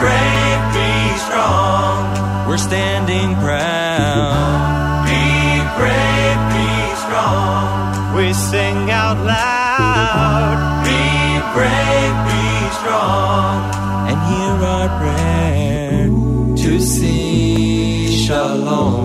[0.01, 2.45] brave, be strong.
[2.45, 5.05] We're standing proud.
[5.07, 7.70] Be brave, be strong.
[8.22, 10.84] We sing out loud.
[10.85, 12.45] Be brave, be
[12.77, 13.57] strong.
[14.10, 16.06] And hear our prayer
[16.56, 19.01] to see shalom.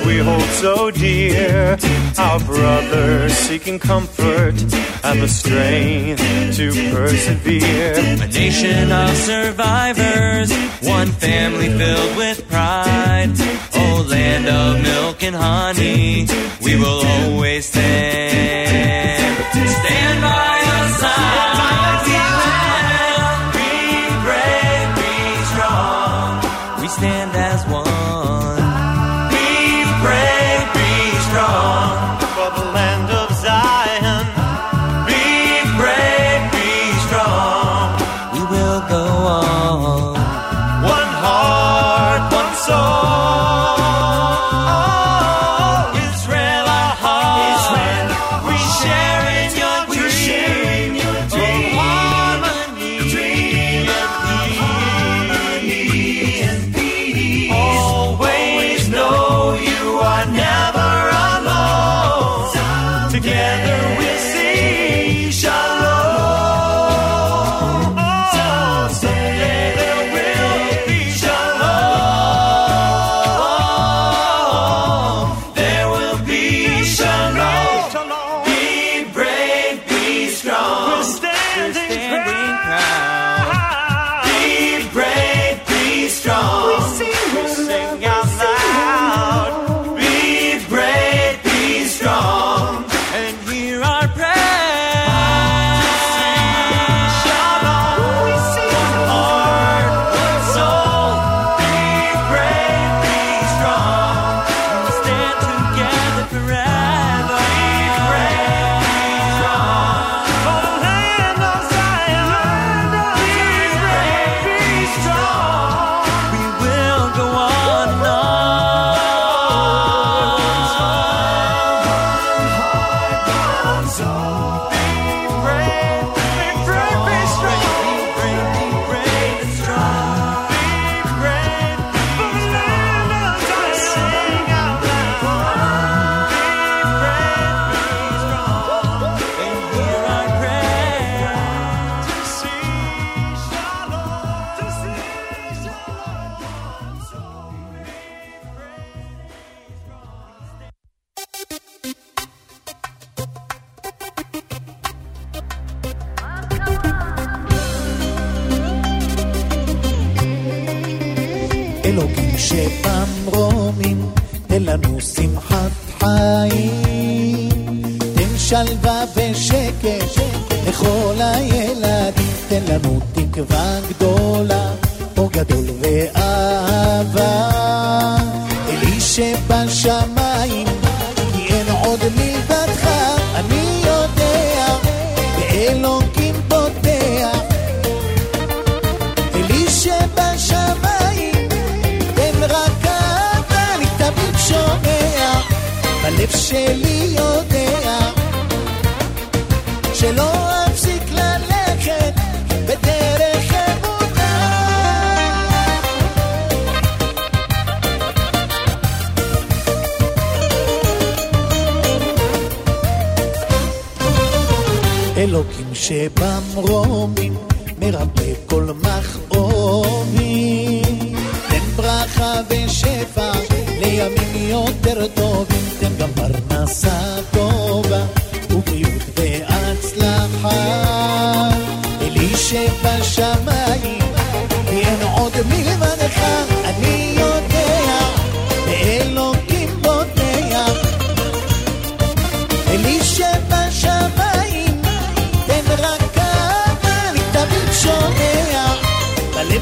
[0.00, 1.78] We hold so dear.
[2.18, 4.54] Our brothers seeking comfort
[5.04, 6.22] and the strength
[6.56, 7.94] to persevere.
[8.22, 10.52] A nation of survivors,
[10.82, 13.32] one family filled with pride.
[13.74, 16.26] Oh, land of milk and honey,
[16.62, 18.63] we will always stand.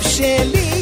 [0.02, 0.81] שלי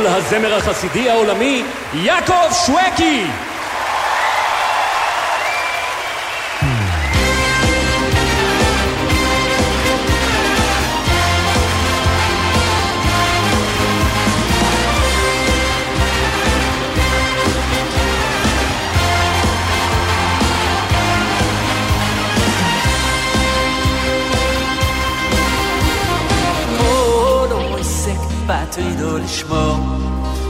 [0.00, 1.62] גדול הזמר החסידי העולמי,
[1.94, 3.26] יעקב שווקי!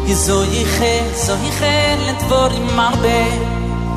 [0.07, 1.75] Hi so i khe, so i khe
[2.07, 3.19] le dvor im marbe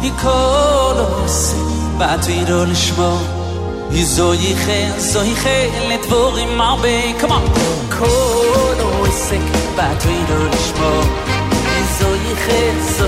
[0.04, 1.40] Hi kol os,
[2.00, 3.10] bat vi do lishmo
[3.94, 5.58] Hi so i khe, so i khe
[5.90, 7.48] le dvor im marbe Come on!
[7.96, 9.24] Kol os,
[9.78, 10.92] bat vi do lishmo
[11.68, 12.36] Hi so i
[12.92, 13.06] so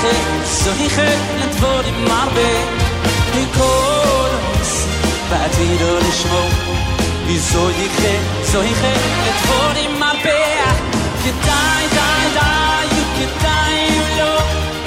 [0.00, 2.50] zeche so ich het net vor dem marbe.
[3.34, 4.72] Mi kolos
[5.30, 6.42] bat i do ni shmo
[7.26, 10.38] vi so ich het so ich het net vor dem marbe?
[10.68, 10.76] Ah,
[11.22, 14.79] ge dai dai you ge dai you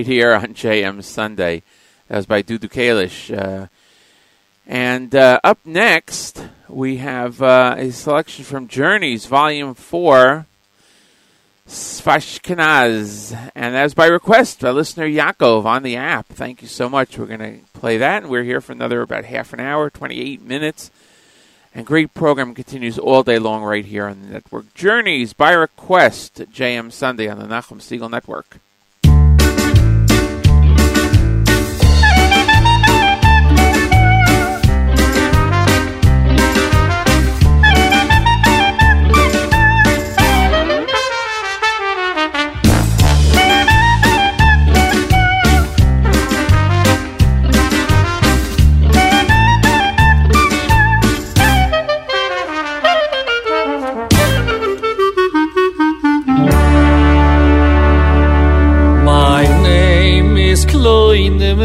[0.00, 1.62] right here on JM Sunday.
[2.08, 3.30] That was by Dudu Kalish.
[3.36, 3.66] Uh,
[4.66, 10.46] and uh, up next, we have uh, a selection from Journeys, Volume 4,
[11.68, 13.50] Sefashkenaz.
[13.54, 16.28] And that was by request by listener Yakov on the app.
[16.28, 17.18] Thank you so much.
[17.18, 20.40] We're going to play that, and we're here for another about half an hour, 28
[20.40, 20.90] minutes.
[21.74, 24.72] And great program continues all day long right here on the network.
[24.72, 28.60] Journeys by request, JM Sunday on the Nachum Segal Network.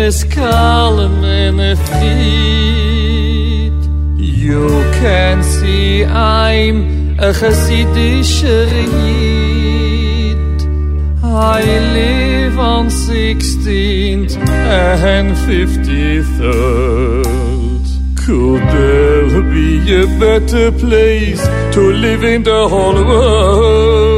[0.05, 2.13] Kloine Meskalem Fried.
[4.19, 4.67] You
[5.01, 6.77] can see I'm
[7.17, 8.43] a Hasidish
[8.93, 10.37] Yid.
[11.23, 11.61] I
[11.97, 17.25] live on 16th and 53rd.
[18.25, 24.14] Could there be a better place to live in the whole world?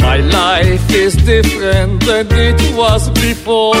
[0.00, 3.74] My life is different than it was before.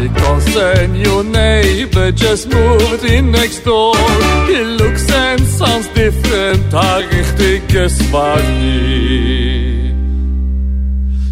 [0.00, 3.94] Because a new neighbor just moved in next door.
[4.46, 7.96] He looks and sounds different, a richtiges
[8.48, 9.92] nie.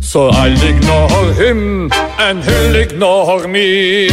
[0.02, 4.10] So I'll ignore him and he'll ignore me.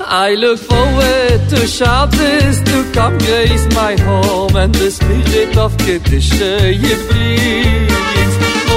[0.00, 6.72] I look forward to Shabbos to come grace my home and the spirit of Kedusha
[6.72, 7.97] it brings.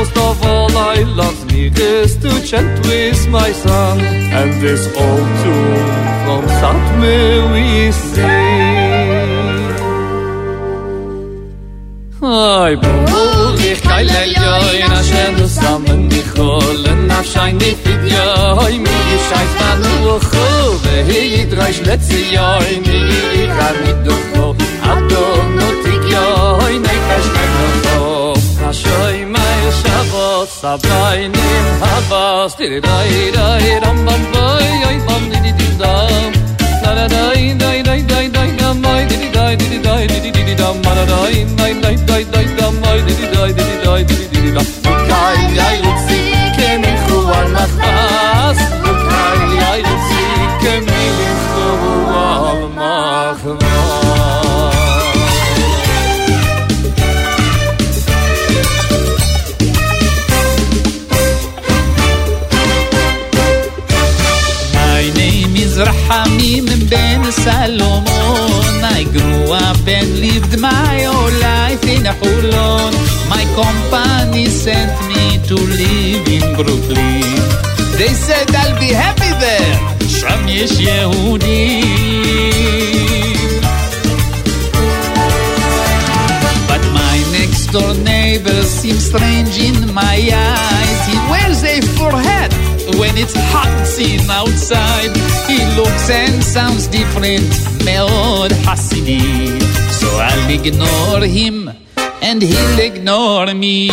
[0.01, 3.99] most of all I loves me this to chant with my son
[4.39, 5.91] And this old tune
[6.23, 9.29] from South May we sing
[12.23, 17.71] Ay, bohol, ich keil el joi, na shen du samen di chol, na shayn di
[17.81, 19.81] fid joi, mi di shayt van
[20.13, 20.45] uchu,
[20.83, 22.99] ve hi yidroish letzi joi, mi
[23.33, 24.15] di kar mit no
[26.85, 27.51] nei kash
[29.79, 36.31] shavos, sabay nim havas, tiri dai dai ram bam boy, oy bam di di dam,
[36.83, 40.55] la la dai dai dai dai dai dam, oy di dai di dai di di
[40.61, 44.17] dam, ma la dai dai dai dai dai dam, oy di dai di dai di
[44.33, 44.65] di dam.
[45.11, 46.19] Kai ai lutzi,
[67.44, 68.84] Salomon.
[68.98, 72.92] I grew up and lived my whole life in Holon.
[73.28, 77.36] My company sent me to live in Brooklyn.
[77.98, 79.96] They said I'll be happy there.
[80.08, 81.86] שם יש יהודים.
[86.68, 90.59] But my next door neighbor seems strange in my eyes.
[93.20, 95.12] it's hot seen outside.
[95.46, 97.50] He looks and sounds different,
[97.84, 99.20] מאוד חסידי.
[99.90, 101.56] So I'll ignore him
[102.31, 103.89] and he'll ignore me.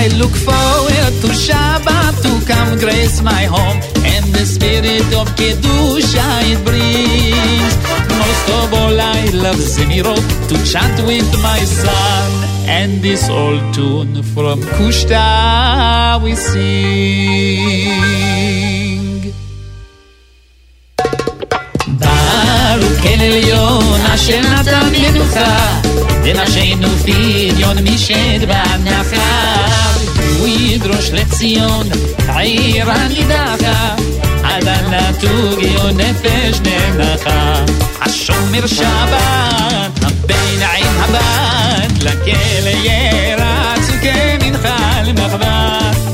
[0.00, 3.78] I look forward to Shabbat to come grace my home
[4.14, 7.74] and the spirit of Kedusha it brings.
[8.22, 12.28] Most of all, I love Zemirot to chant with my son
[12.68, 17.90] and this old tune from Kushta we sing.
[22.74, 25.80] הוא כן עליון, אשר נתן מנוחה,
[26.24, 29.60] ונשינו פדיון מי שבנחר.
[30.38, 31.88] הוא ידרוש לציון,
[32.28, 33.94] העיר הנידחה,
[34.42, 37.64] עד הנתוג יון נפש נמחה.
[38.00, 46.09] השומר שבת, הביניים הבת, לכלא ירץ וכמנחל מחבת.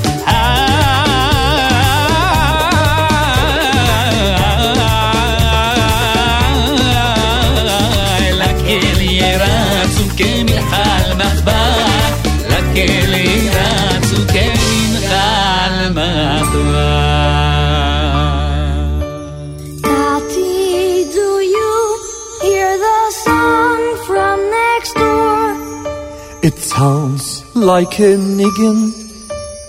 [26.75, 28.79] sounds like a niggin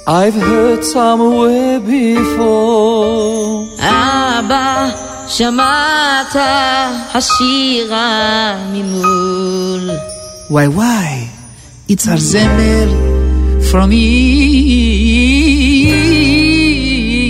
[0.06, 3.68] I've heard somewhere before.
[3.78, 4.90] אבא,
[5.28, 6.36] שמעת
[7.14, 9.90] השירה ממול.
[10.50, 11.28] Why, why?
[11.88, 12.88] It's our Zemer
[13.70, 13.92] from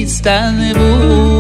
[0.03, 1.36] Istanbul.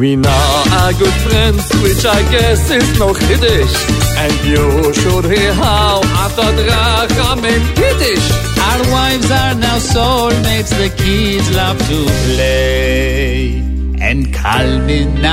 [0.00, 3.74] We now are good friends, which I guess is no Kiddush.
[4.16, 8.30] And you should hear how after Dracham in Kiddush.
[8.68, 13.49] Our wives are now soulmates, the kids love to play.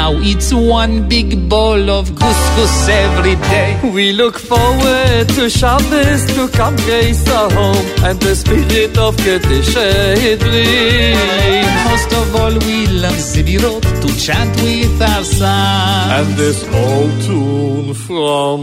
[0.08, 3.70] Now it's one big bowl of couscous every day.
[3.94, 10.40] We look forward to Shabbos, to cupcakes at home, and the spirit of Kiddush it
[10.40, 11.74] brings.
[11.90, 16.12] Most of all, we love Zemirot to chant with our sons.
[16.18, 18.60] And this old tune from...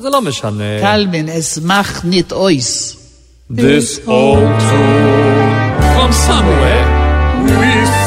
[0.00, 0.44] זה לא mach
[0.80, 2.04] קלמן, אשמח
[3.50, 6.86] This old tune from somewhere
[7.44, 8.05] we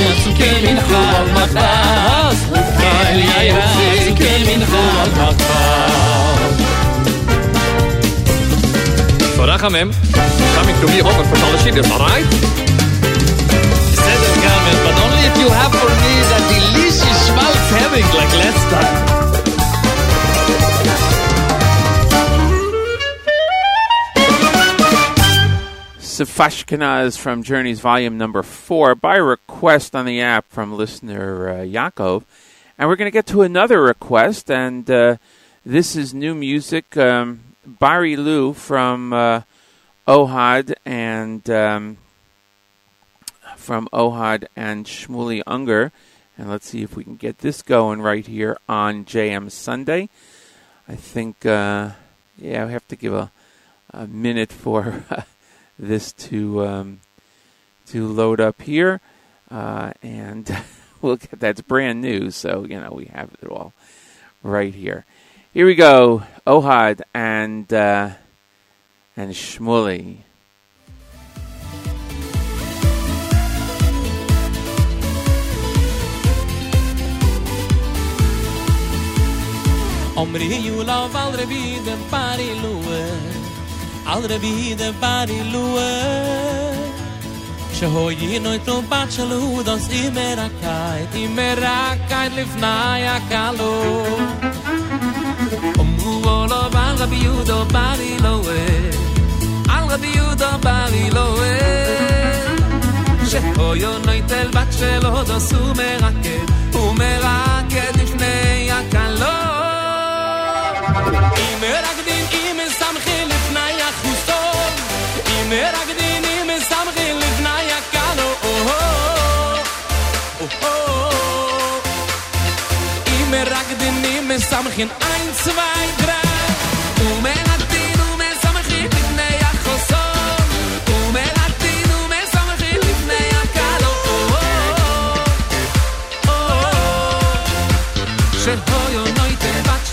[0.00, 0.30] So
[0.64, 2.38] min khar makhbas
[10.14, 11.36] Kal coming to be open for
[11.92, 12.26] alright?
[14.04, 14.20] Said
[14.84, 19.09] but only if you have for me that delicious smell, herring like last time.
[26.20, 32.24] Sefashkenaz from Journeys Volume Number 4 by request on the app from listener uh, Yaakov.
[32.76, 35.16] And we're going to get to another request, and uh,
[35.64, 36.94] this is new music.
[36.94, 39.40] Um, Bari Lou from uh,
[40.06, 41.96] Ohad and um,
[43.56, 45.90] from Ohad and Shmuli Unger.
[46.36, 50.10] And let's see if we can get this going right here on JM Sunday.
[50.86, 51.92] I think, uh,
[52.36, 53.32] yeah, we have to give a,
[53.94, 55.02] a minute for
[55.80, 57.00] this to um,
[57.86, 59.00] to load up here,
[59.50, 60.56] uh, and
[61.02, 62.30] we'll get that's brand new.
[62.30, 63.72] So you know we have it all
[64.42, 65.04] right here.
[65.52, 68.10] Here we go, Ohad and uh,
[69.16, 69.34] and
[82.10, 83.39] pari
[83.99, 85.91] lue Al rebi de pari lue
[87.73, 93.73] Shehoyi no to bachalu dos imerakai Imerakai lifnai akalo
[95.81, 98.63] Omu olo val rebi yudo pari lue
[99.69, 101.55] Al rebi yudo pari lue
[103.29, 109.25] Shehoyo no itel bachelo dos umeraked Umeraked לפני הקלות
[111.37, 111.98] אם מרקדין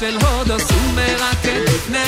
[0.03, 1.99] של הודו סומרקת לפני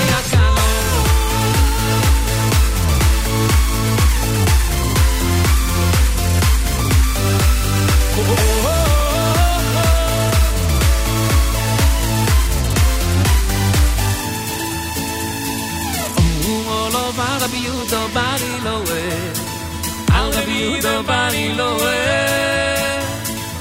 [17.09, 19.33] הקלו רבי יהודה ברי לואה,
[20.13, 23.01] על רבי יהודה ברי לואה,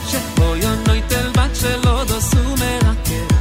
[0.07, 3.33] שבויו נויטל בת שלו דוסו מרקד,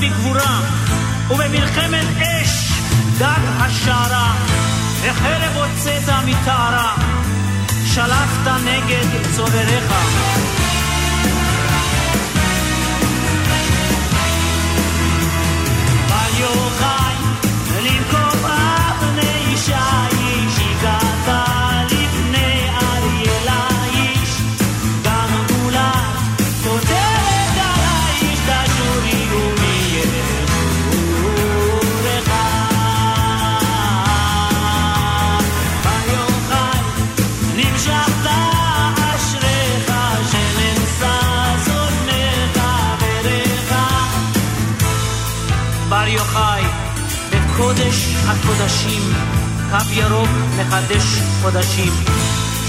[0.00, 0.60] בגבורה,
[1.30, 2.72] ובמלחמת אש
[3.18, 4.34] דג השערה,
[5.02, 6.94] וחרב הוצאת מטהרה,
[7.84, 10.57] שלפת נגד צורריך.
[47.78, 49.02] בקודש הקודשים,
[49.70, 51.04] קו ירוק מחדש
[51.42, 51.92] חודשים.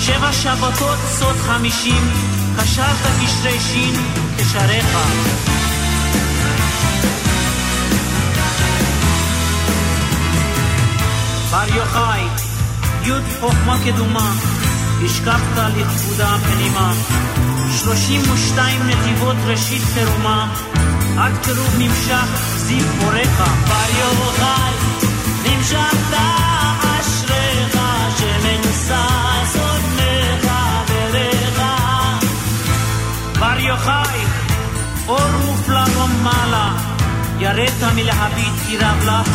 [0.02, 2.12] שבע שבתות סוד חמישים,
[2.58, 3.96] קשרת קשרי שין
[4.38, 4.98] קשריך.
[11.52, 12.24] בר יוחאי,
[13.04, 14.34] י' חוכמה קדומה,
[15.06, 16.94] השקפת לכבודה פנימה.
[17.78, 20.56] שלושים ושתיים נתיבות ראשית תרומה,
[21.18, 24.74] עד קירוב נמשך בר יוחאי,
[25.44, 26.14] נמשכת
[26.82, 27.78] אשריך,
[28.18, 31.62] שמן ששון מחבריך.
[33.40, 34.20] בר יוחאי,
[35.08, 36.76] אור מופלא ומעלה,
[37.40, 39.30] יראת מלהביט כי רב לך,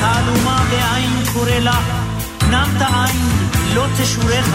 [0.00, 1.86] תעלומה בעין קורא לך,
[2.50, 4.48] נמת עין לא תשורך.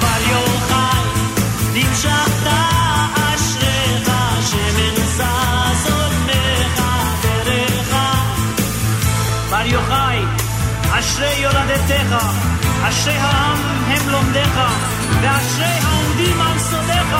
[0.00, 1.04] בר יוחאי,
[1.74, 2.85] נמשכת
[9.76, 10.24] יוחאי,
[10.90, 12.16] אשרי יולדתך,
[12.88, 13.58] אשרי העם
[13.88, 14.60] הם לומדיך,
[15.22, 17.16] ואשרי העומדים על סודיך,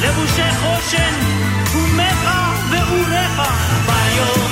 [0.00, 1.14] לבושי חושן,
[1.72, 2.30] תומך
[2.70, 3.40] ואורך.
[3.86, 4.47] בר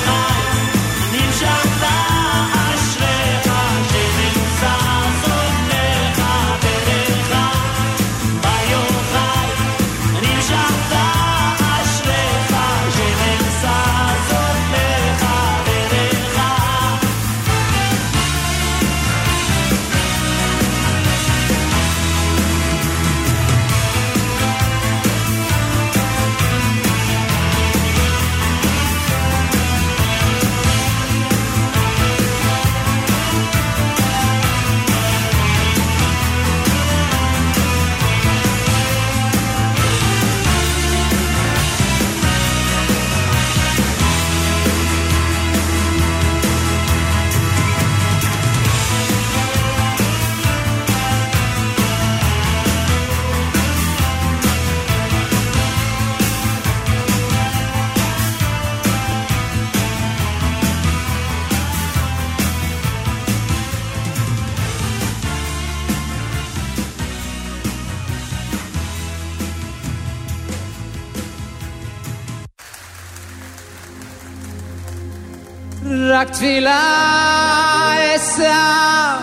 [76.45, 79.17] תפילה אשא,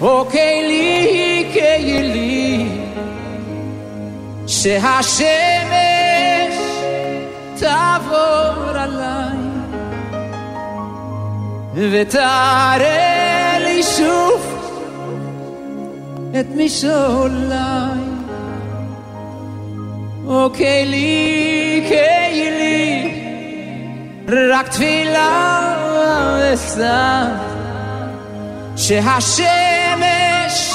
[0.00, 2.66] או כלי כלי,
[4.46, 5.24] שהשמש
[7.58, 9.36] תעבור עליי,
[11.74, 14.40] ותראה לי שוב
[16.40, 18.14] את משעוליי.
[20.26, 22.27] או כלי, כלי,
[24.33, 25.75] רק תפילה
[26.53, 27.23] אשא
[28.75, 30.73] שהשמש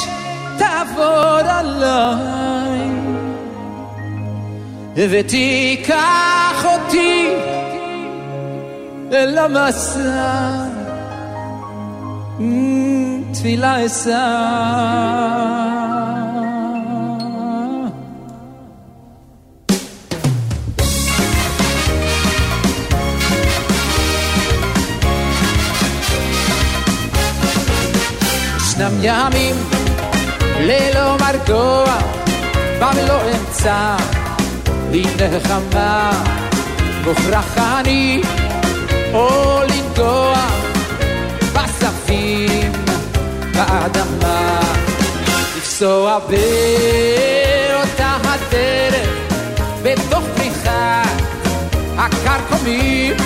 [0.58, 2.90] תעבור עליי.
[4.94, 7.28] ותיקח אותי
[9.12, 10.64] אל המסע.
[12.40, 15.63] אמ, תפילה אשא
[28.74, 29.54] ישנם ימים
[30.60, 31.98] ללא מרגוע
[32.78, 33.96] ולא אמצע
[34.90, 35.04] לי
[35.36, 36.10] נחמה
[37.04, 38.22] מוכרח אני
[39.12, 40.46] או לנגוע
[41.52, 42.72] בספים
[43.54, 44.60] באדמה
[45.56, 49.08] לפסוע באותה הדרך
[49.82, 51.22] בתוך פריחת
[51.98, 53.16] הכרכמים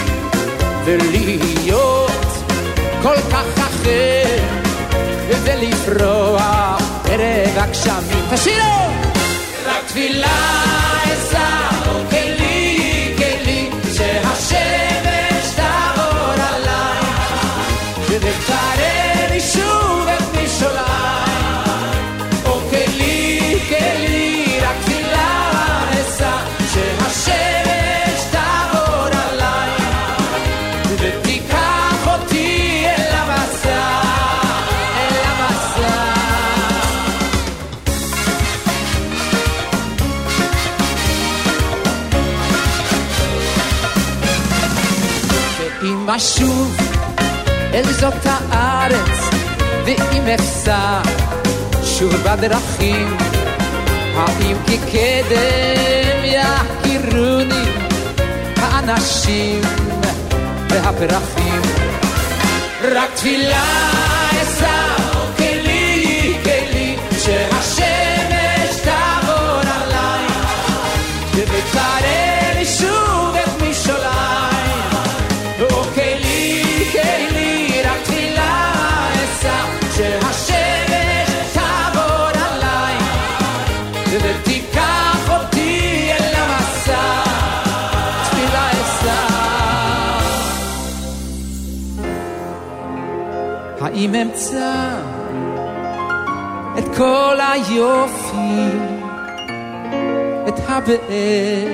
[0.85, 2.27] ולהיות
[3.03, 4.58] כל כך אחר
[5.49, 8.25] זה לפרוח ערב הגשמים.
[8.35, 8.91] תשאירו!
[9.67, 10.63] רק תפילה
[11.05, 14.88] אשא, אוקיי או כלי, כלי, אוקיי שהשם
[46.19, 46.77] אשוב
[47.75, 49.31] אל זאת הארץ,
[49.85, 51.01] ואם אפסע
[51.85, 53.17] שוב בדרכים,
[54.17, 57.65] האם כקדם יכירוני
[58.57, 59.61] האנשים
[60.69, 61.63] והפרחים?
[62.83, 64.08] רק תפילה
[93.99, 95.01] האם אמצא
[96.79, 98.69] את כל היופי,
[100.49, 101.73] את הבאר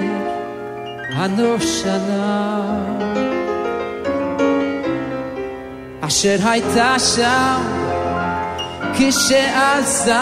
[1.17, 2.61] הנושנה,
[6.01, 7.63] אשר הייתה שם
[8.99, 10.15] כשעזבתי,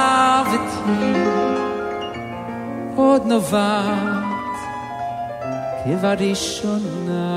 [2.97, 4.24] עוד נובעת
[5.85, 7.33] כבראשונה.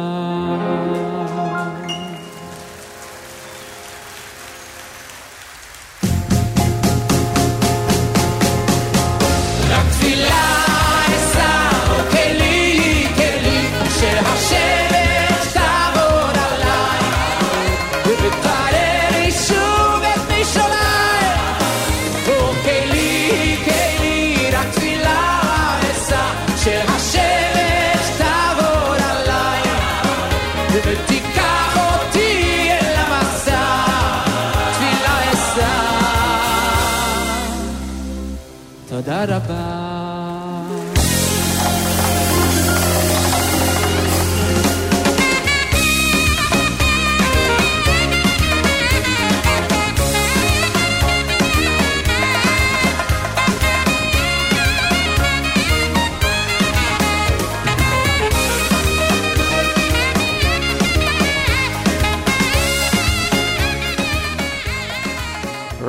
[39.05, 39.91] תודה רבה.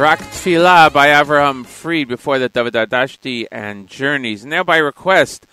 [0.02, 4.45] Rock Tfilah by Avraham Fried before that David Adashti and Journeys.
[4.45, 5.47] Now by request,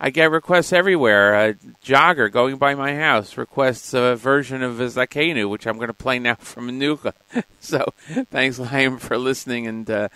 [0.00, 1.32] I get requests everywhere.
[1.50, 5.94] A jogger going by my house requests a version of Zakenu, which I'm going to
[5.94, 7.12] play now from Anuka.
[7.60, 7.92] so
[8.32, 10.08] thanks, Liam, for listening and uh,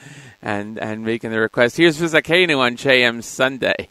[0.43, 1.77] and and making the request.
[1.77, 3.91] Here's Zakenu on JM Sunday.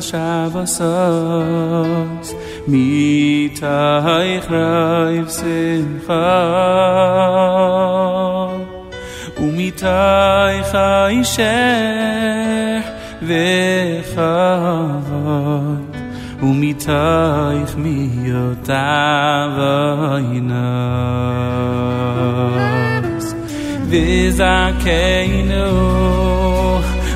[0.00, 0.84] שבסוס
[2.68, 6.46] מתייך רייב שמחה
[9.40, 11.42] ומתייך הישר
[13.22, 14.26] וכבוד
[16.42, 19.50] ומתייך מיותיו
[20.16, 21.66] אינס
[23.88, 25.89] וזכנו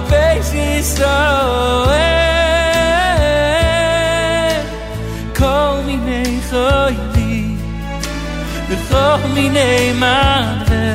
[0.00, 2.12] basis away
[5.34, 7.56] Call me nei choyli
[8.68, 10.86] V'chol mi nei madre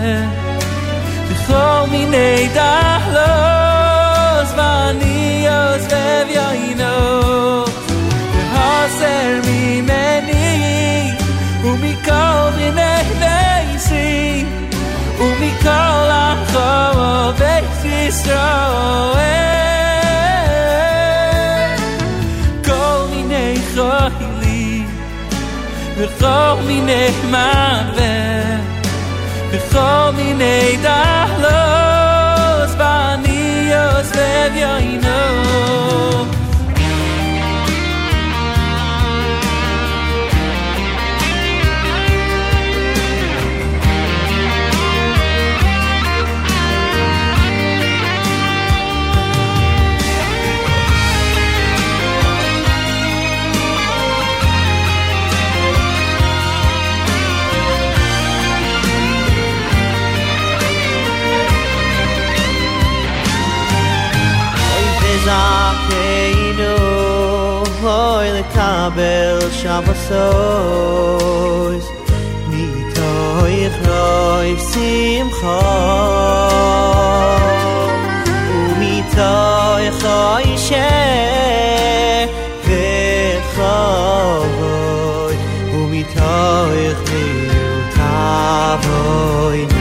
[1.30, 7.72] V'chol mi nei dahlos V'ani yozlev yoinos
[8.52, 10.48] V'haser mi meni
[11.70, 14.10] U'mikol minei veisi
[15.26, 17.34] U'mikol achor
[18.08, 19.76] Yisroel eh.
[22.68, 24.88] Kol minei choyli
[25.98, 28.64] V'chol minei maver
[29.52, 31.07] V'chol minei dar
[70.07, 71.85] שבסוס
[72.49, 73.43] מתוך
[73.87, 75.61] רויב שמחה
[78.49, 80.05] ומתוך
[80.37, 81.33] הישר
[82.65, 83.73] וכבוד
[85.75, 88.79] ומתוך מיעוטיו
[89.51, 89.76] וזכנו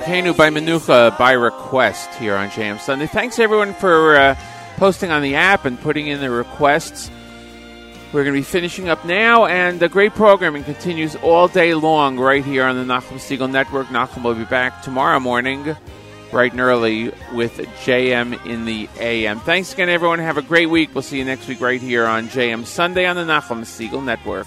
[0.00, 3.06] Kanu by Menucha by request here on JM Sunday.
[3.06, 4.34] Thanks everyone for uh,
[4.76, 7.10] posting on the app and putting in the requests.
[8.12, 12.18] We're going to be finishing up now, and the great programming continues all day long
[12.18, 13.86] right here on the Nachum Segal Network.
[13.88, 15.76] Nachum will be back tomorrow morning,
[16.30, 19.40] bright and early, with JM in the AM.
[19.40, 20.18] Thanks again, everyone.
[20.18, 20.90] Have a great week.
[20.94, 24.46] We'll see you next week right here on JM Sunday on the Nachum Segal Network.